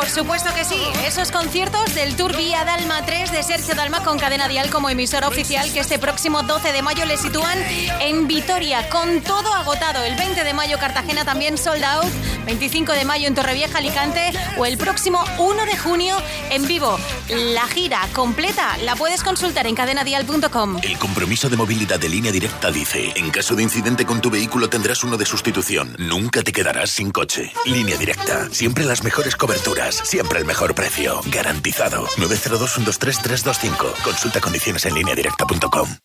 Por 0.06 0.14
supuesto 0.14 0.54
que 0.54 0.64
sí, 0.64 0.78
esos 1.08 1.32
conciertos 1.32 1.96
del 1.96 2.16
Tour 2.16 2.38
Vía 2.38 2.64
Dalma 2.64 3.04
3 3.04 3.32
de 3.32 3.42
Sergio 3.42 3.74
Dalma 3.74 4.04
con 4.04 4.20
Cadena 4.20 4.48
Dial 4.48 4.70
como 4.70 4.88
emisora 4.88 5.28
oficial 5.28 5.74
que 5.74 5.80
este 5.80 5.98
próximo 5.98 6.44
12 6.44 6.72
de 6.72 6.84
mayo 6.84 7.06
le 7.06 7.18
sitúan 7.18 7.58
en 8.00 8.28
Vitoria 8.28 8.88
con 8.90 9.22
todo 9.22 9.52
agotado. 9.52 10.04
El 10.04 10.16
20 10.16 10.44
de 10.44 10.54
mayo 10.54 10.78
Cartagena 10.78 11.26
también 11.26 11.58
sold 11.58 11.84
out, 11.84 12.06
25 12.46 12.92
de 12.92 13.04
mayo 13.04 13.28
en 13.28 13.34
Torrevieja 13.34 13.80
Alicante 13.80 14.32
o 14.58 14.68
el 14.68 14.78
próximo 14.78 15.24
1 15.40 15.66
de 15.66 15.76
junio 15.76 16.16
en 16.52 16.68
vivo. 16.68 17.00
La 17.30 17.68
gira 17.68 18.08
completa 18.14 18.78
la 18.84 18.96
puedes 18.96 19.24
consultar 19.24 19.66
en 19.66 19.74
cadenadial.com. 19.74 20.78
El 20.84 21.00
compromiso 21.00 21.50
de 21.50 21.58
movilidad 21.58 22.00
de 22.00 22.10
línea 22.10 22.32
directa 22.32 22.70
dice, 22.70 23.12
en 23.16 23.32
caso 23.32 23.56
de 23.56 23.64
incidente 23.64 24.06
con 24.06 24.22
tu 24.22 24.30
vehículo 24.30 24.70
tendrás 24.70 25.04
uno 25.04 25.18
de 25.18 25.26
sustitución. 25.26 25.96
Nunca 25.98 26.44
te 26.44 26.52
quedarás 26.54 26.92
sin 26.92 27.10
coche. 27.10 27.52
Línea 27.66 27.98
directa, 27.98 28.48
siempre 28.52 28.86
las 28.86 29.04
mejores 29.04 29.36
coberturas, 29.36 29.95
siempre 29.98 30.40
el 30.40 30.46
mejor 30.46 30.76
precio. 30.76 31.22
Garantizado. 31.28 32.08
902-123-325. 32.18 34.04
Consulta 34.04 34.42
condiciones 34.42 34.86
en 34.86 34.96
línea 34.96 35.16
directa.com. 35.16 35.98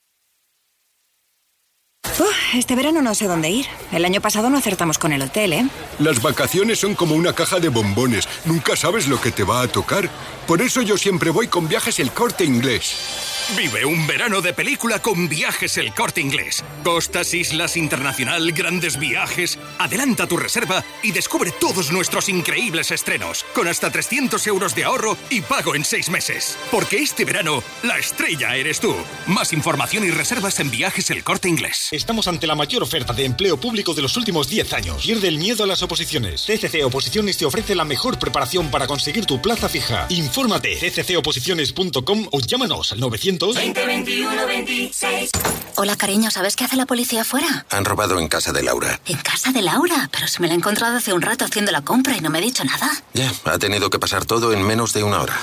Este 2.55 2.75
verano 2.75 3.01
no 3.01 3.15
sé 3.15 3.29
dónde 3.29 3.49
ir. 3.49 3.67
El 3.93 4.05
año 4.05 4.21
pasado 4.21 4.51
no 4.51 4.59
acertamos 4.59 4.99
con 4.99 5.13
el 5.13 5.23
hotel, 5.23 5.53
¿eh? 5.53 5.69
Las 6.01 6.21
vacaciones 6.21 6.81
son 6.81 6.97
como 6.97 7.15
una 7.15 7.33
caja 7.33 7.61
de 7.61 7.69
bombones. 7.69 8.29
Nunca 8.45 8.75
sabes 8.75 9.07
lo 9.07 9.21
que 9.21 9.31
te 9.31 9.45
va 9.45 9.63
a 9.63 9.69
tocar. 9.69 10.11
Por 10.49 10.61
eso 10.61 10.83
yo 10.83 10.99
siempre 10.99 11.31
voy 11.31 11.47
con 11.47 11.69
viajes 11.69 12.01
el 12.01 12.11
corte 12.11 12.45
inglés. 12.45 13.40
Vive 13.57 13.85
un 13.85 14.07
verano 14.07 14.41
de 14.41 14.53
película 14.53 15.01
con 15.01 15.29
viajes 15.29 15.77
el 15.77 15.93
corte 15.93 16.21
inglés. 16.21 16.65
Costas, 16.85 17.35
islas, 17.35 17.77
internacional, 17.77 18.53
grandes 18.53 18.97
viajes. 18.97 19.59
Adelanta 19.79 20.29
tu 20.29 20.37
reserva 20.37 20.85
y 21.03 21.11
descubre 21.11 21.51
todos 21.61 21.91
nuestros 21.91 22.29
increíbles 22.29 22.93
estrenos, 22.93 23.45
con 23.53 23.67
hasta 23.67 23.91
300 23.91 24.47
euros 24.47 24.75
de 24.77 24.85
ahorro 24.85 25.17
y 25.31 25.41
pago 25.41 25.75
en 25.75 25.85
seis 25.85 26.11
meses. 26.11 26.57
Porque 26.71 26.99
este 26.99 27.25
verano, 27.25 27.63
la 27.83 27.99
estrella 27.99 28.55
eres 28.55 28.79
tú. 28.79 28.95
Más 29.27 29.53
información 29.53 30.05
y 30.05 30.11
reservas 30.11 30.61
en 30.61 30.71
viajes 30.71 31.11
el 31.11 31.25
corte 31.25 31.49
inglés. 31.49 31.89
Estamos 31.91 32.29
ante 32.29 32.47
la 32.47 32.55
mayor 32.55 32.85
oferta 32.85 33.13
de 33.13 33.25
empleo 33.25 33.59
público 33.59 33.95
de 33.95 34.03
los 34.03 34.17
últimos 34.17 34.49
10 34.49 34.73
años. 34.75 35.03
Pierde 35.03 35.27
el 35.27 35.39
miedo 35.39 35.65
a 35.65 35.67
las 35.67 35.83
oposiciones. 35.83 36.47
CCC 36.47 36.85
Oposiciones 36.85 37.37
te 37.37 37.47
ofrece 37.47 37.75
la 37.75 37.85
mejor 37.85 38.19
preparación 38.19 38.71
para 38.71 38.87
conseguir 38.87 39.27
tu 39.27 39.43
plaza 39.43 39.69
fija. 39.69 40.07
Infórmate 40.11 40.79
cccoposiciones.com 40.79 42.29
o 42.31 42.41
llámanos 42.41 42.93
al 42.93 43.01
900 43.01 43.40
20 43.49 43.87
21 43.87 44.47
26. 44.47 45.31
Hola, 45.77 45.97
cariño, 45.97 46.31
¿sabes 46.31 46.57
qué 46.57 46.65
hace 46.65 46.77
la 46.77 46.85
policía 46.85 47.23
afuera? 47.23 47.65
Han 47.71 47.87
robado 47.87 48.19
en 48.19 48.29
casa 48.29 48.53
de 48.53 48.63
Laura. 48.63 49.01
¿En 49.07 49.17
casa 49.17 49.51
de 49.51 49.63
Laura? 49.63 50.11
Pero 50.13 50.29
se 50.29 50.41
me 50.41 50.49
la 50.49 50.53
he 50.53 50.57
encontrado 50.57 50.99
hace 50.99 51.15
un 51.15 51.23
rato 51.23 51.47
haciendo 51.47 51.73
la 51.73 51.81
compra 51.81 52.15
y 52.17 52.21
no 52.21 52.29
me 52.29 52.37
ha 52.39 52.43
dicho 52.43 52.63
nada. 52.65 52.91
Ya, 53.15 53.33
ha 53.45 53.59
tenido 53.59 53.89
que 53.89 53.99
pasar 53.99 54.27
todo 54.27 54.53
en 54.53 54.63
menos 54.63 54.93
de 54.93 55.05
una 55.05 55.23
hora. 55.23 55.39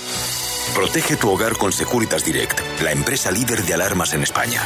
Protege 0.75 1.15
tu 1.15 1.31
hogar 1.31 1.57
con 1.57 1.73
Securitas 1.73 2.23
Direct, 2.23 2.59
la 2.83 2.91
empresa 2.91 3.31
líder 3.31 3.63
de 3.63 3.73
alarmas 3.73 4.13
en 4.13 4.21
España. 4.21 4.61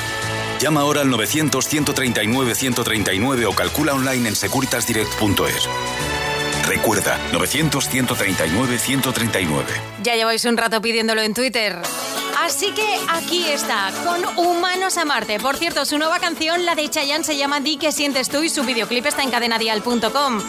Llama 0.60 0.82
ahora 0.82 1.00
al 1.02 1.08
900-139-139 1.10 3.46
o 3.48 3.54
calcula 3.54 3.94
online 3.94 4.28
en 4.28 4.36
securitasdirect.es. 4.36 5.70
Recuerda, 6.72 7.20
900-139-139. 7.34 9.66
Ya 10.04 10.16
lleváis 10.16 10.46
un 10.46 10.56
rato 10.56 10.82
pidiéndolo 10.82 11.22
en 11.22 11.34
Twitter. 11.34 11.78
Así 12.40 12.72
que 12.72 12.98
aquí 13.10 13.46
está, 13.46 13.92
con 14.06 14.24
Humanos 14.38 14.98
a 14.98 15.04
Marte. 15.04 15.38
Por 15.38 15.58
cierto, 15.58 15.84
su 15.84 15.98
nueva 15.98 16.20
canción, 16.20 16.66
la 16.66 16.76
de 16.76 16.90
Chayanne, 16.90 17.26
se 17.26 17.36
llama 17.36 17.60
Di 17.60 17.76
que 17.76 17.92
sientes 17.92 18.30
tú 18.30 18.42
y 18.42 18.50
su 18.50 18.64
videoclip 18.64 19.06
está 19.06 19.22
en 19.22 19.32
cadenadial.com. 19.32 20.42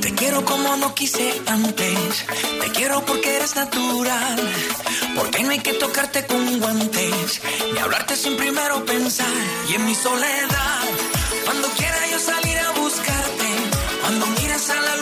Te 0.00 0.14
quiero 0.14 0.42
como 0.46 0.74
no 0.78 0.94
quise 0.94 1.38
antes. 1.46 2.24
Te 2.58 2.72
quiero 2.72 3.04
porque 3.04 3.36
eres 3.36 3.54
natural. 3.54 4.40
Porque 5.14 5.42
no 5.42 5.50
hay 5.50 5.58
que 5.58 5.74
tocarte 5.74 6.24
con 6.24 6.58
guantes. 6.58 7.42
Ni 7.74 7.78
hablarte 7.78 8.16
sin 8.16 8.38
primero 8.38 8.82
pensar. 8.86 9.26
Y 9.68 9.74
en 9.74 9.84
mi 9.84 9.94
soledad, 9.94 10.80
cuando 11.44 11.68
quiera 11.68 12.06
yo 12.10 12.18
salir. 12.18 12.51
Cuando 14.12 14.42
miras 14.42 14.68
a 14.68 14.74
la 14.74 14.96
luna 14.96 15.01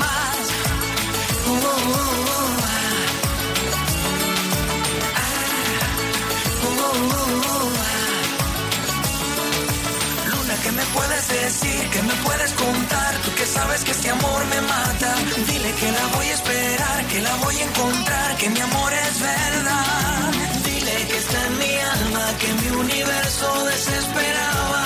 Puedes 11.21 11.43
decir? 11.43 11.89
¿Qué 11.89 12.01
me 12.03 12.13
puedes 12.23 12.51
contar? 12.53 13.15
Tú 13.23 13.33
que 13.35 13.45
sabes 13.45 13.83
que 13.83 13.91
este 13.91 14.09
amor 14.09 14.45
me 14.45 14.61
mata. 14.61 15.15
Dile 15.47 15.71
que 15.73 15.91
la 15.91 16.05
voy 16.15 16.27
a 16.27 16.33
esperar, 16.33 17.05
que 17.07 17.21
la 17.21 17.35
voy 17.35 17.57
a 17.57 17.63
encontrar, 17.63 18.37
que 18.37 18.49
mi 18.49 18.59
amor 18.59 18.93
es 18.93 19.21
verdad. 19.21 20.31
Dile 20.65 21.07
que 21.09 21.17
está 21.17 21.45
en 21.47 21.57
mi 21.57 21.73
alma, 21.95 22.25
que 22.39 22.53
mi 22.61 22.69
universo 22.77 23.65
desesperaba. 23.65 24.83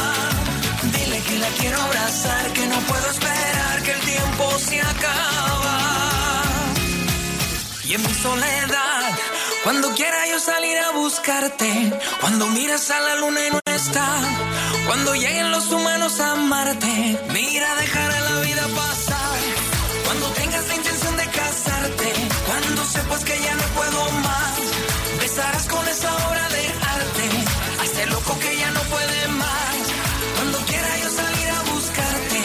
Dile 0.84 1.20
que 1.28 1.40
la 1.40 1.48
quiero 1.60 1.82
abrazar, 1.82 2.54
que 2.54 2.66
no 2.68 2.80
puedo 2.92 3.08
esperar, 3.10 3.84
que 3.84 3.92
el 3.92 4.02
tiempo 4.02 4.60
se 4.60 4.82
acaba. 4.82 5.78
Y 7.88 7.94
en 7.94 8.02
mi 8.02 8.14
soledad, 8.14 9.04
cuando 9.64 9.94
quiera 9.94 10.28
yo 10.32 10.40
salir 10.40 10.78
a 10.78 10.92
buscarte, 10.92 11.94
cuando 12.20 12.48
miras 12.48 12.90
a 12.92 13.00
la 13.00 13.16
luna 13.16 13.40
y 13.48 13.52
no 13.52 13.60
está, 13.66 14.08
cuando 14.86 15.16
lleguen 15.16 15.52
los 15.52 15.72
humanos 15.72 16.20
a 16.20 16.36
Marte, 16.36 17.20
mira, 17.34 17.76
dejará 17.76 18.20
la 18.22 18.40
vida 18.42 18.68
pasar. 18.76 19.38
Cuando 20.06 20.28
tengas 20.32 20.68
la 20.68 20.76
intención 20.76 21.18
de 21.18 21.26
casarte, 21.28 22.14
cuando 22.48 22.86
sepas 22.86 23.24
que 23.26 23.40
ya 23.42 23.56
no 23.56 23.64
puedo 23.78 24.12
más, 24.28 24.56
besarás 25.20 25.68
con 25.68 25.88
esa 25.88 26.10
obra 26.28 26.50
de 26.50 26.64
arte 26.98 27.28
a 27.80 27.84
este 27.84 28.06
loco 28.08 28.38
que 28.40 28.58
ya 28.58 28.72
no 28.72 28.82
puede 28.82 29.28
más. 29.30 29.76
Cuando 30.36 30.58
quiera 30.70 30.90
yo 31.02 31.10
salir 31.10 31.50
a 31.50 31.62
buscarte, 31.74 32.40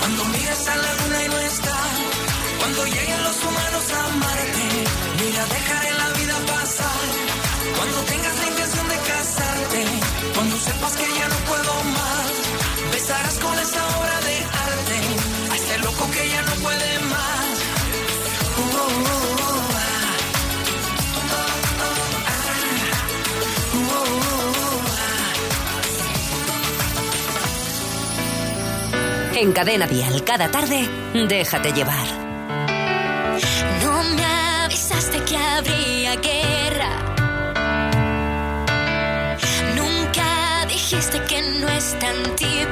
cuando 0.00 0.24
miras 0.24 0.68
a 0.68 0.76
la 0.76 0.94
luna 1.00 1.24
y 1.24 1.28
no 1.28 1.38
está, 1.38 1.78
cuando 2.60 2.86
lleguen 2.86 3.22
los 3.22 3.38
humanos 3.44 3.84
a 4.00 4.02
Marte, 4.24 4.66
mira, 5.20 5.42
dejaré 5.56 5.90
la 6.02 6.08
vida 6.18 6.36
pasar. 6.52 7.02
Cuando 7.76 7.98
tengas 8.12 8.38
la 8.38 8.46
intención 8.48 8.88
de 8.88 8.98
casarte, 9.10 9.80
cuando 10.34 10.56
sepas 10.58 10.92
que 10.96 11.06
ya 11.18 11.28
no 11.28 11.36
puedo 11.36 11.51
En 29.42 29.50
Cadena 29.50 29.88
Dial, 29.88 30.22
cada 30.22 30.48
tarde, 30.52 30.88
déjate 31.14 31.72
llevar. 31.72 32.06
No 33.82 34.04
me 34.14 34.24
avisaste 34.24 35.18
que 35.24 35.36
habría 35.36 36.14
guerra. 36.14 36.92
Nunca 39.74 40.64
dijiste 40.68 41.20
que 41.24 41.42
no 41.58 41.68
está 41.70 42.08
en 42.12 42.36
ti 42.36 42.66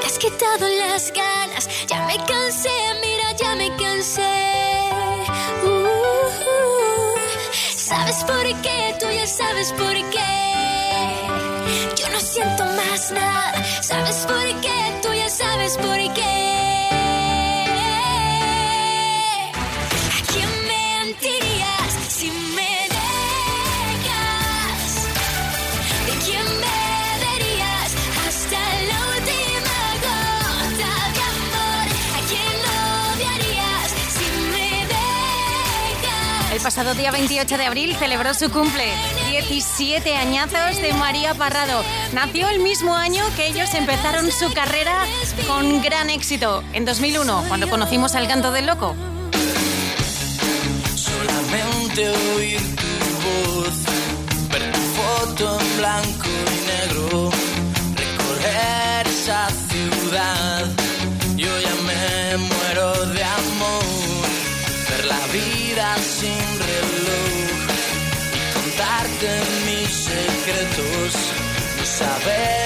Te 0.00 0.06
has 0.06 0.18
quitado 0.18 0.66
las 0.68 1.12
ganas, 1.12 1.68
ya 1.86 2.06
me 2.06 2.16
cansé, 2.24 2.70
mira, 3.02 3.32
ya 3.32 3.54
me 3.54 3.68
cansé. 3.76 4.22
Uh, 5.64 7.18
sabes 7.76 8.24
por 8.24 8.62
qué, 8.62 8.94
tú 8.98 9.06
ya 9.10 9.26
sabes 9.26 9.72
por 9.72 10.10
qué. 10.10 10.32
Yo 11.96 12.08
no 12.10 12.20
siento 12.20 12.64
más 12.64 13.10
nada, 13.10 13.82
sabes 13.82 14.26
por 14.26 14.60
qué, 14.60 15.00
tú 15.02 15.12
ya 15.12 15.28
sabes 15.28 15.76
por 15.76 16.14
qué. 16.14 16.69
El 36.60 36.64
pasado 36.64 36.92
día 36.92 37.10
28 37.10 37.56
de 37.56 37.64
abril 37.64 37.96
celebró 37.96 38.34
su 38.34 38.50
cumple, 38.50 38.84
17 39.30 40.14
añazos 40.14 40.76
de 40.82 40.92
María 40.92 41.32
Parrado. 41.32 41.82
Nació 42.12 42.50
el 42.50 42.58
mismo 42.60 42.94
año 42.94 43.24
que 43.34 43.46
ellos 43.46 43.72
empezaron 43.72 44.30
su 44.30 44.52
carrera 44.52 45.06
con 45.46 45.80
gran 45.80 46.10
éxito, 46.10 46.62
en 46.74 46.84
2001, 46.84 47.44
cuando 47.48 47.70
conocimos 47.70 48.14
al 48.14 48.28
canto 48.28 48.52
del 48.52 48.66
loco. 48.66 48.94
Solamente 50.94 52.10
oír 52.36 52.60
tu 52.76 53.56
voz, 53.56 54.50
ver 54.52 54.70
tu 54.70 54.80
foto 54.80 55.58
en 55.58 55.76
blanco 55.78 56.28
y 56.28 56.88
negro, 56.90 57.30
recorrer 57.96 59.06
esa 59.06 59.48
ciudad, 59.48 60.66
yo 61.36 61.58
ya 61.58 61.74
me 61.86 62.36
muero 62.36 63.06
de 63.06 63.24
amor, 63.24 63.82
ver 64.90 65.06
la 65.06 65.26
vida 65.32 65.96
saber. 72.00 72.59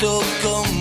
junto 0.00 0.77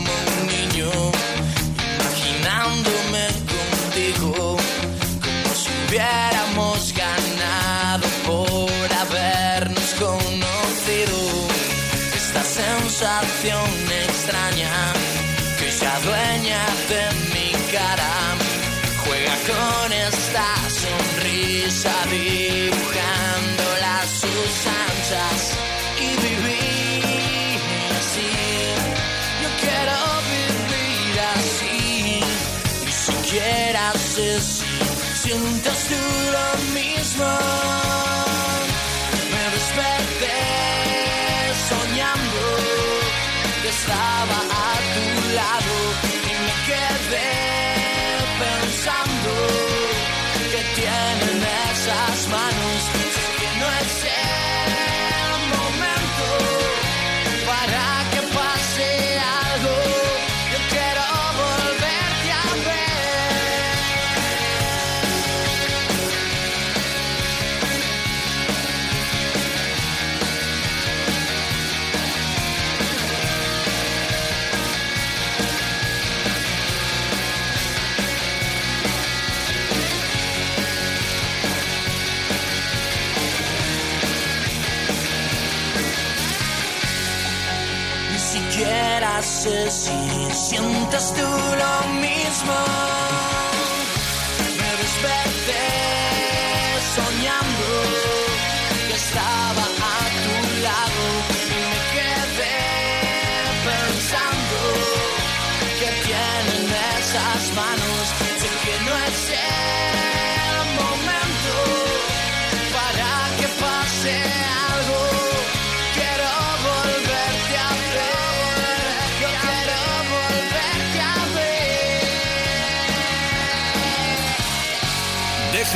mismo. 92.47 92.86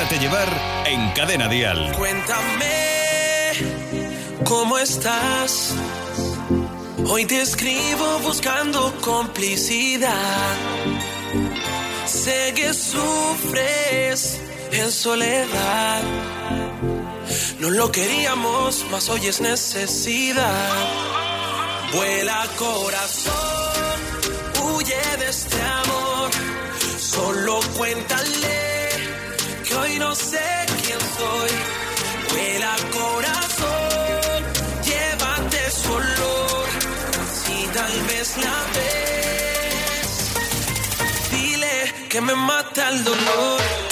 Déjate 0.01 0.19
llevar 0.19 0.83
en 0.87 1.11
Cadena 1.11 1.47
Dial. 1.47 1.91
Cuéntame 1.95 3.51
cómo 4.43 4.79
estás. 4.79 5.75
Hoy 7.05 7.25
te 7.25 7.39
escribo 7.39 8.17
buscando 8.23 8.91
complicidad. 9.01 10.55
Sé 12.07 12.51
que 12.55 12.73
sufres 12.73 14.41
en 14.71 14.91
soledad. 14.91 16.01
No 17.59 17.69
lo 17.69 17.91
queríamos, 17.91 18.83
mas 18.89 19.07
hoy 19.07 19.27
es 19.27 19.39
necesidad. 19.39 20.79
Vuela 21.93 22.47
corazón, 22.57 23.99
huye 24.63 25.17
de 25.19 25.29
este 25.29 25.61
amor. 25.61 26.31
Solo 26.97 27.59
cuéntale 27.77 28.60
hoy 29.81 29.99
no 29.99 30.13
sé 30.15 30.47
quién 30.83 30.99
soy. 31.17 31.51
Vuela 32.29 32.75
corazón, 32.99 34.43
llévate 34.89 35.71
su 35.71 35.91
olor. 35.91 36.67
Si 37.39 37.57
tal 37.77 37.95
vez 38.09 38.37
la 38.45 38.57
ves, 38.75 40.11
dile 41.31 42.07
que 42.09 42.21
me 42.21 42.35
mata 42.35 42.89
el 42.89 43.03
dolor. 43.03 43.90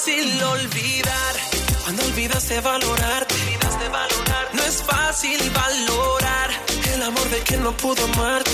Fácil 0.00 0.42
olvidar 0.44 1.34
cuando 1.84 2.02
olvidas 2.04 2.48
de 2.48 2.60
valorarte. 2.60 3.34
No 4.54 4.62
es 4.62 4.82
fácil 4.82 5.38
valorar 5.50 6.50
el 6.94 7.02
amor 7.02 7.28
de 7.28 7.40
quien 7.40 7.62
no 7.62 7.76
pudo 7.76 8.02
amarte. 8.04 8.50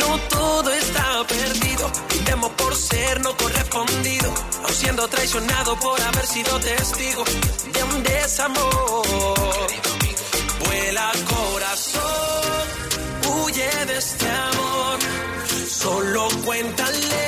No 0.00 0.18
todo 0.28 0.72
está 0.72 1.24
perdido, 1.28 1.92
brindemos 2.08 2.50
por 2.52 2.74
ser 2.74 3.20
no 3.20 3.36
correspondido, 3.36 4.34
aun 4.64 4.74
siendo 4.74 5.06
traicionado 5.06 5.78
por 5.78 6.00
haber 6.00 6.26
sido 6.26 6.58
testigo 6.58 7.24
de 7.72 7.82
un 7.84 8.02
desamor. 8.02 9.06
Vuela 10.64 11.12
corazón, 11.34 12.64
huye 13.32 13.70
de 13.86 13.96
este 13.96 14.28
amor, 14.28 14.98
solo 15.68 16.28
cuéntale 16.44 17.25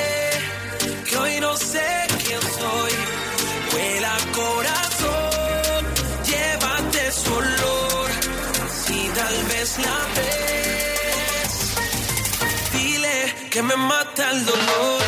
que 13.49 13.63
me 13.63 13.75
mata 13.75 14.29
el 14.31 14.45
dolor. 14.45 14.98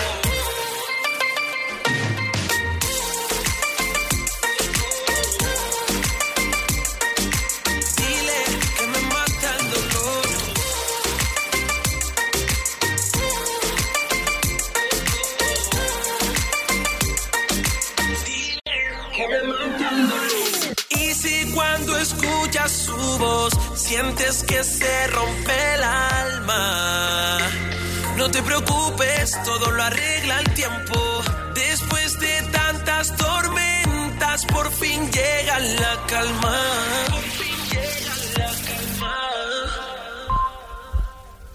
Preocupes, 28.63 29.37
todo 29.43 29.71
lo 29.71 29.83
arregla 29.83 30.39
el 30.39 30.53
tiempo. 30.53 31.21
Después 31.53 32.19
de 32.19 32.41
tantas 32.51 33.15
tormentas, 33.15 34.45
por 34.45 34.71
fin 34.71 35.09
llega 35.11 35.59
la 35.59 36.05
calma. 36.07 36.57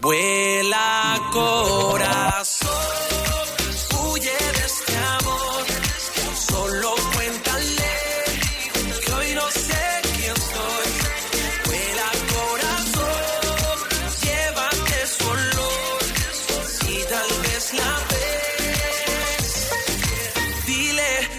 Vuela 0.00 1.20
corazón, 1.32 2.55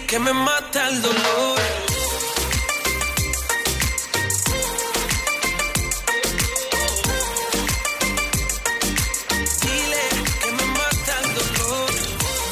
que 0.08 0.18
me 0.18 0.32
mata 0.32 0.88
el 0.88 1.02
dolor. 1.02 1.58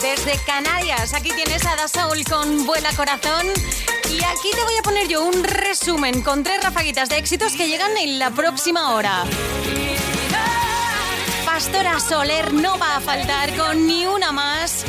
Desde 0.03 0.39
Canarias, 0.45 1.15
aquí 1.15 1.31
tienes 1.31 1.65
a 1.65 1.77
Da 1.77 1.89
Soul 1.89 2.25
con 2.25 2.67
Vuela 2.67 2.93
Corazón. 2.95 3.47
Y 4.11 4.23
aquí 4.23 4.51
te 4.55 4.63
voy 4.63 4.77
a 4.79 4.83
poner 4.83 5.09
yo 5.09 5.25
un 5.25 5.43
resumen 5.43 6.21
con 6.21 6.43
tres 6.43 6.63
rafaguitas 6.63 7.09
de 7.09 7.17
éxitos 7.17 7.55
que 7.55 7.69
llegan 7.69 7.97
en 7.97 8.19
la 8.19 8.31
próxima 8.33 8.95
hora. 8.95 9.25
Pastora 11.47 12.01
Soler 12.01 12.53
no 12.53 12.79
va 12.79 12.97
a 12.97 13.01
faltar 13.01 13.57
con 13.57 13.87
ni 13.87 14.05
una 14.05 14.31
más, 14.31 14.85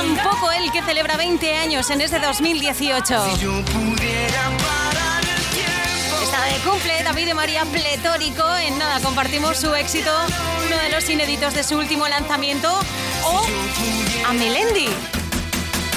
tampoco 0.00 0.50
él 0.52 0.70
que 0.72 0.82
celebra 0.82 1.16
20 1.16 1.56
años 1.56 1.90
en 1.90 2.00
este 2.00 2.18
2018. 2.18 3.26
Está 6.22 6.44
de 6.44 6.58
cumple 6.64 7.02
David 7.04 7.26
de 7.26 7.34
María 7.34 7.64
Pletórico. 7.66 8.44
En 8.58 8.78
nada 8.78 9.00
compartimos 9.00 9.58
su 9.58 9.74
éxito, 9.74 10.10
uno 10.66 10.76
de 10.76 10.90
los 10.90 11.08
inéditos 11.10 11.54
de 11.54 11.62
su 11.64 11.76
último 11.76 12.08
lanzamiento. 12.08 12.68
O 13.24 13.46
a 14.26 14.32
Melendi. 14.32 14.88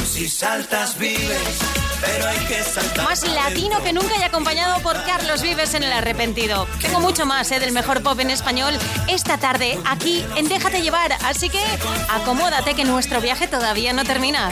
Si 0.06 0.28
saltas 0.28 0.98
vives, 0.98 1.60
pero 2.06 2.28
hay 2.28 2.40
que 2.46 2.64
saltar. 2.64 3.06
Más 3.06 3.24
latino 3.28 3.82
que 3.84 3.94
nunca 3.94 4.18
y 4.20 4.24
acompañado 4.24 4.82
por 4.82 5.02
Carlos 5.06 5.42
Vives 5.42 5.74
en 5.74 5.84
El 5.84 5.94
Arrepentido. 5.94 6.68
Tengo 6.82 7.00
mucho 7.00 7.26
más 7.26 7.52
¿eh? 7.52 7.60
del 7.60 7.72
mejor 7.72 8.04
pop 8.04 8.20
en 8.20 8.30
español 8.30 8.74
esta 9.08 9.38
tarde 9.38 9.80
aquí 9.86 10.26
en 10.36 10.48
Déjate 10.48 10.82
Llevar. 10.82 11.14
Así 11.24 11.50
que 11.50 11.64
acomódate 12.10 12.76
que 12.76 12.86
nuestro 12.86 13.22
viaje 13.22 13.48
todavía 13.48 13.94
no 13.94 14.04
termina. 14.04 14.52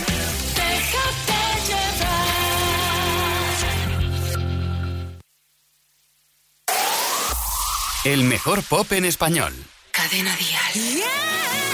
El 8.04 8.24
mejor 8.24 8.64
pop 8.64 8.92
en 8.94 9.06
español. 9.06 9.54
Cadena 9.92 10.36
Dial. 10.36 11.04
Era 11.04 11.71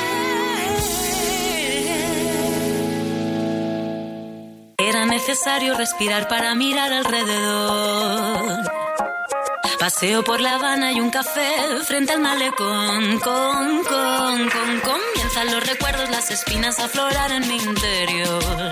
necesario 5.07 5.75
respirar 5.75 6.27
para 6.27 6.53
mirar 6.55 6.93
alrededor. 6.93 8.59
Paseo 9.79 10.23
por 10.23 10.41
La 10.41 10.55
Habana 10.55 10.91
y 10.91 10.99
un 10.99 11.09
café 11.09 11.49
frente 11.85 12.13
al 12.13 12.19
malecón. 12.19 13.19
Con, 13.19 13.83
comienzan 13.83 15.51
los 15.51 15.65
recuerdos, 15.65 16.09
las 16.09 16.29
espinas 16.31 16.79
a 16.79 16.85
aflorar 16.85 17.31
en 17.31 17.47
mi 17.47 17.57
interior. 17.57 18.71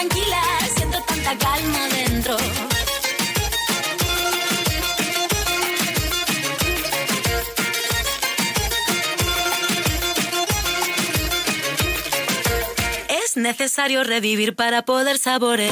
tranquila, 0.00 0.42
siento 0.74 0.98
tanta 1.02 1.36
calma 1.36 1.88
dentro. 1.88 2.36
Es 13.08 13.36
necesario 13.36 14.02
revivir 14.04 14.56
para 14.56 14.82
poder 14.82 15.18
saborear. 15.18 15.70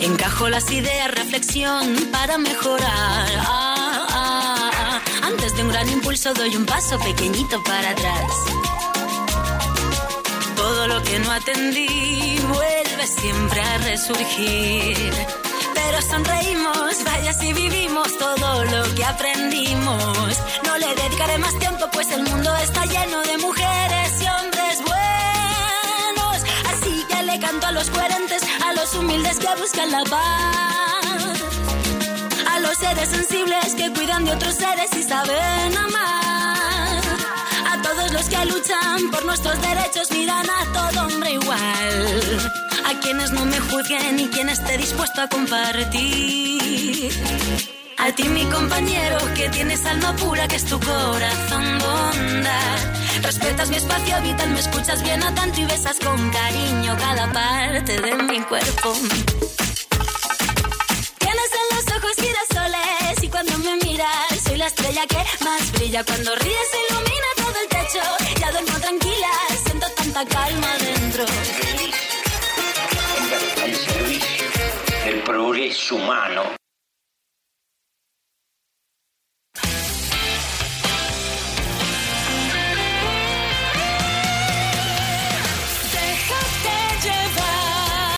Encajo 0.00 0.48
las 0.48 0.70
ideas, 0.70 1.10
reflexión 1.10 1.96
para 2.12 2.38
mejorar. 2.38 3.28
Ah, 3.40 4.06
ah, 4.10 4.70
ah. 4.74 5.00
Antes 5.22 5.56
de 5.56 5.62
un 5.62 5.68
gran 5.70 5.88
impulso 5.88 6.32
doy 6.34 6.54
un 6.54 6.66
paso 6.66 6.98
pequeñito 7.00 7.60
para 7.64 7.90
atrás. 7.90 8.59
Que 11.10 11.18
no 11.18 11.32
atendí 11.32 12.38
vuelve 12.46 13.04
siempre 13.04 13.60
a 13.60 13.78
resurgir. 13.78 15.12
Pero 15.74 16.02
sonreímos, 16.02 17.02
vaya 17.04 17.32
si 17.32 17.52
vivimos 17.52 18.16
todo 18.16 18.64
lo 18.66 18.94
que 18.94 19.04
aprendimos. 19.04 20.38
No 20.64 20.78
le 20.78 20.86
dedicaré 20.94 21.38
más 21.38 21.58
tiempo, 21.58 21.88
pues 21.92 22.12
el 22.12 22.22
mundo 22.22 22.54
está 22.58 22.84
lleno 22.86 23.22
de 23.22 23.38
mujeres 23.38 24.22
y 24.22 24.26
hombres 24.28 24.78
buenos. 24.86 26.36
Así 26.70 27.04
que 27.08 27.22
le 27.24 27.40
canto 27.40 27.66
a 27.66 27.72
los 27.72 27.90
coherentes, 27.90 28.42
a 28.64 28.72
los 28.74 28.94
humildes 28.94 29.38
que 29.40 29.60
buscan 29.60 29.90
la 29.90 30.04
paz. 30.04 31.42
A 32.52 32.60
los 32.60 32.76
seres 32.78 33.08
sensibles 33.08 33.74
que 33.74 33.92
cuidan 33.92 34.26
de 34.26 34.32
otros 34.32 34.54
seres 34.54 34.90
y 34.96 35.02
saben 35.02 35.76
amar. 35.76 36.49
Los 38.20 38.28
que 38.28 38.44
luchan 38.44 39.10
por 39.10 39.24
nuestros 39.24 39.58
derechos 39.62 40.10
miran 40.10 40.44
a 40.50 40.64
todo 40.74 41.06
hombre 41.06 41.32
igual. 41.32 42.50
A 42.84 43.00
quienes 43.00 43.30
no 43.30 43.46
me 43.46 43.58
juzguen 43.60 44.20
y 44.20 44.28
quien 44.28 44.50
esté 44.50 44.76
dispuesto 44.76 45.22
a 45.22 45.26
compartir. 45.26 47.10
A 47.96 48.12
ti 48.12 48.24
mi 48.24 48.44
compañero 48.44 49.16
que 49.34 49.48
tienes 49.48 49.86
alma 49.86 50.14
pura 50.16 50.46
que 50.48 50.56
es 50.56 50.66
tu 50.66 50.78
corazón 50.78 51.78
bondad. 51.78 52.78
Respetas 53.22 53.70
mi 53.70 53.76
espacio 53.76 54.20
vital, 54.20 54.50
me 54.50 54.60
escuchas 54.60 55.02
bien 55.02 55.22
a 55.22 55.34
tanto 55.34 55.58
y 55.62 55.64
besas 55.64 55.98
con 55.98 56.28
cariño 56.28 56.94
cada 56.98 57.32
parte 57.32 58.02
de 58.02 58.14
mi 58.16 58.40
cuerpo. 58.40 58.92
Tienes 61.20 61.50
en 61.60 61.66
los 61.74 61.86
ojos 61.96 62.16
girasoles 62.16 63.22
y 63.22 63.28
cuando 63.28 63.56
me 63.60 63.76
miras 63.76 64.42
soy 64.44 64.58
la 64.58 64.66
estrella 64.66 65.06
que 65.06 65.24
más 65.42 65.72
brilla. 65.72 66.04
Cuando 66.04 66.34
ríes 66.34 66.68
ilumina 66.90 67.39
el 67.62 67.68
techo, 67.68 68.00
ya 68.40 68.50
duermo 68.52 68.78
tranquila, 68.80 69.28
siento 69.64 69.86
tanta 69.96 70.24
calma 70.26 70.76
dentro. 70.78 71.24
del 75.04 75.22
progreso 75.22 75.96
humano. 75.96 76.59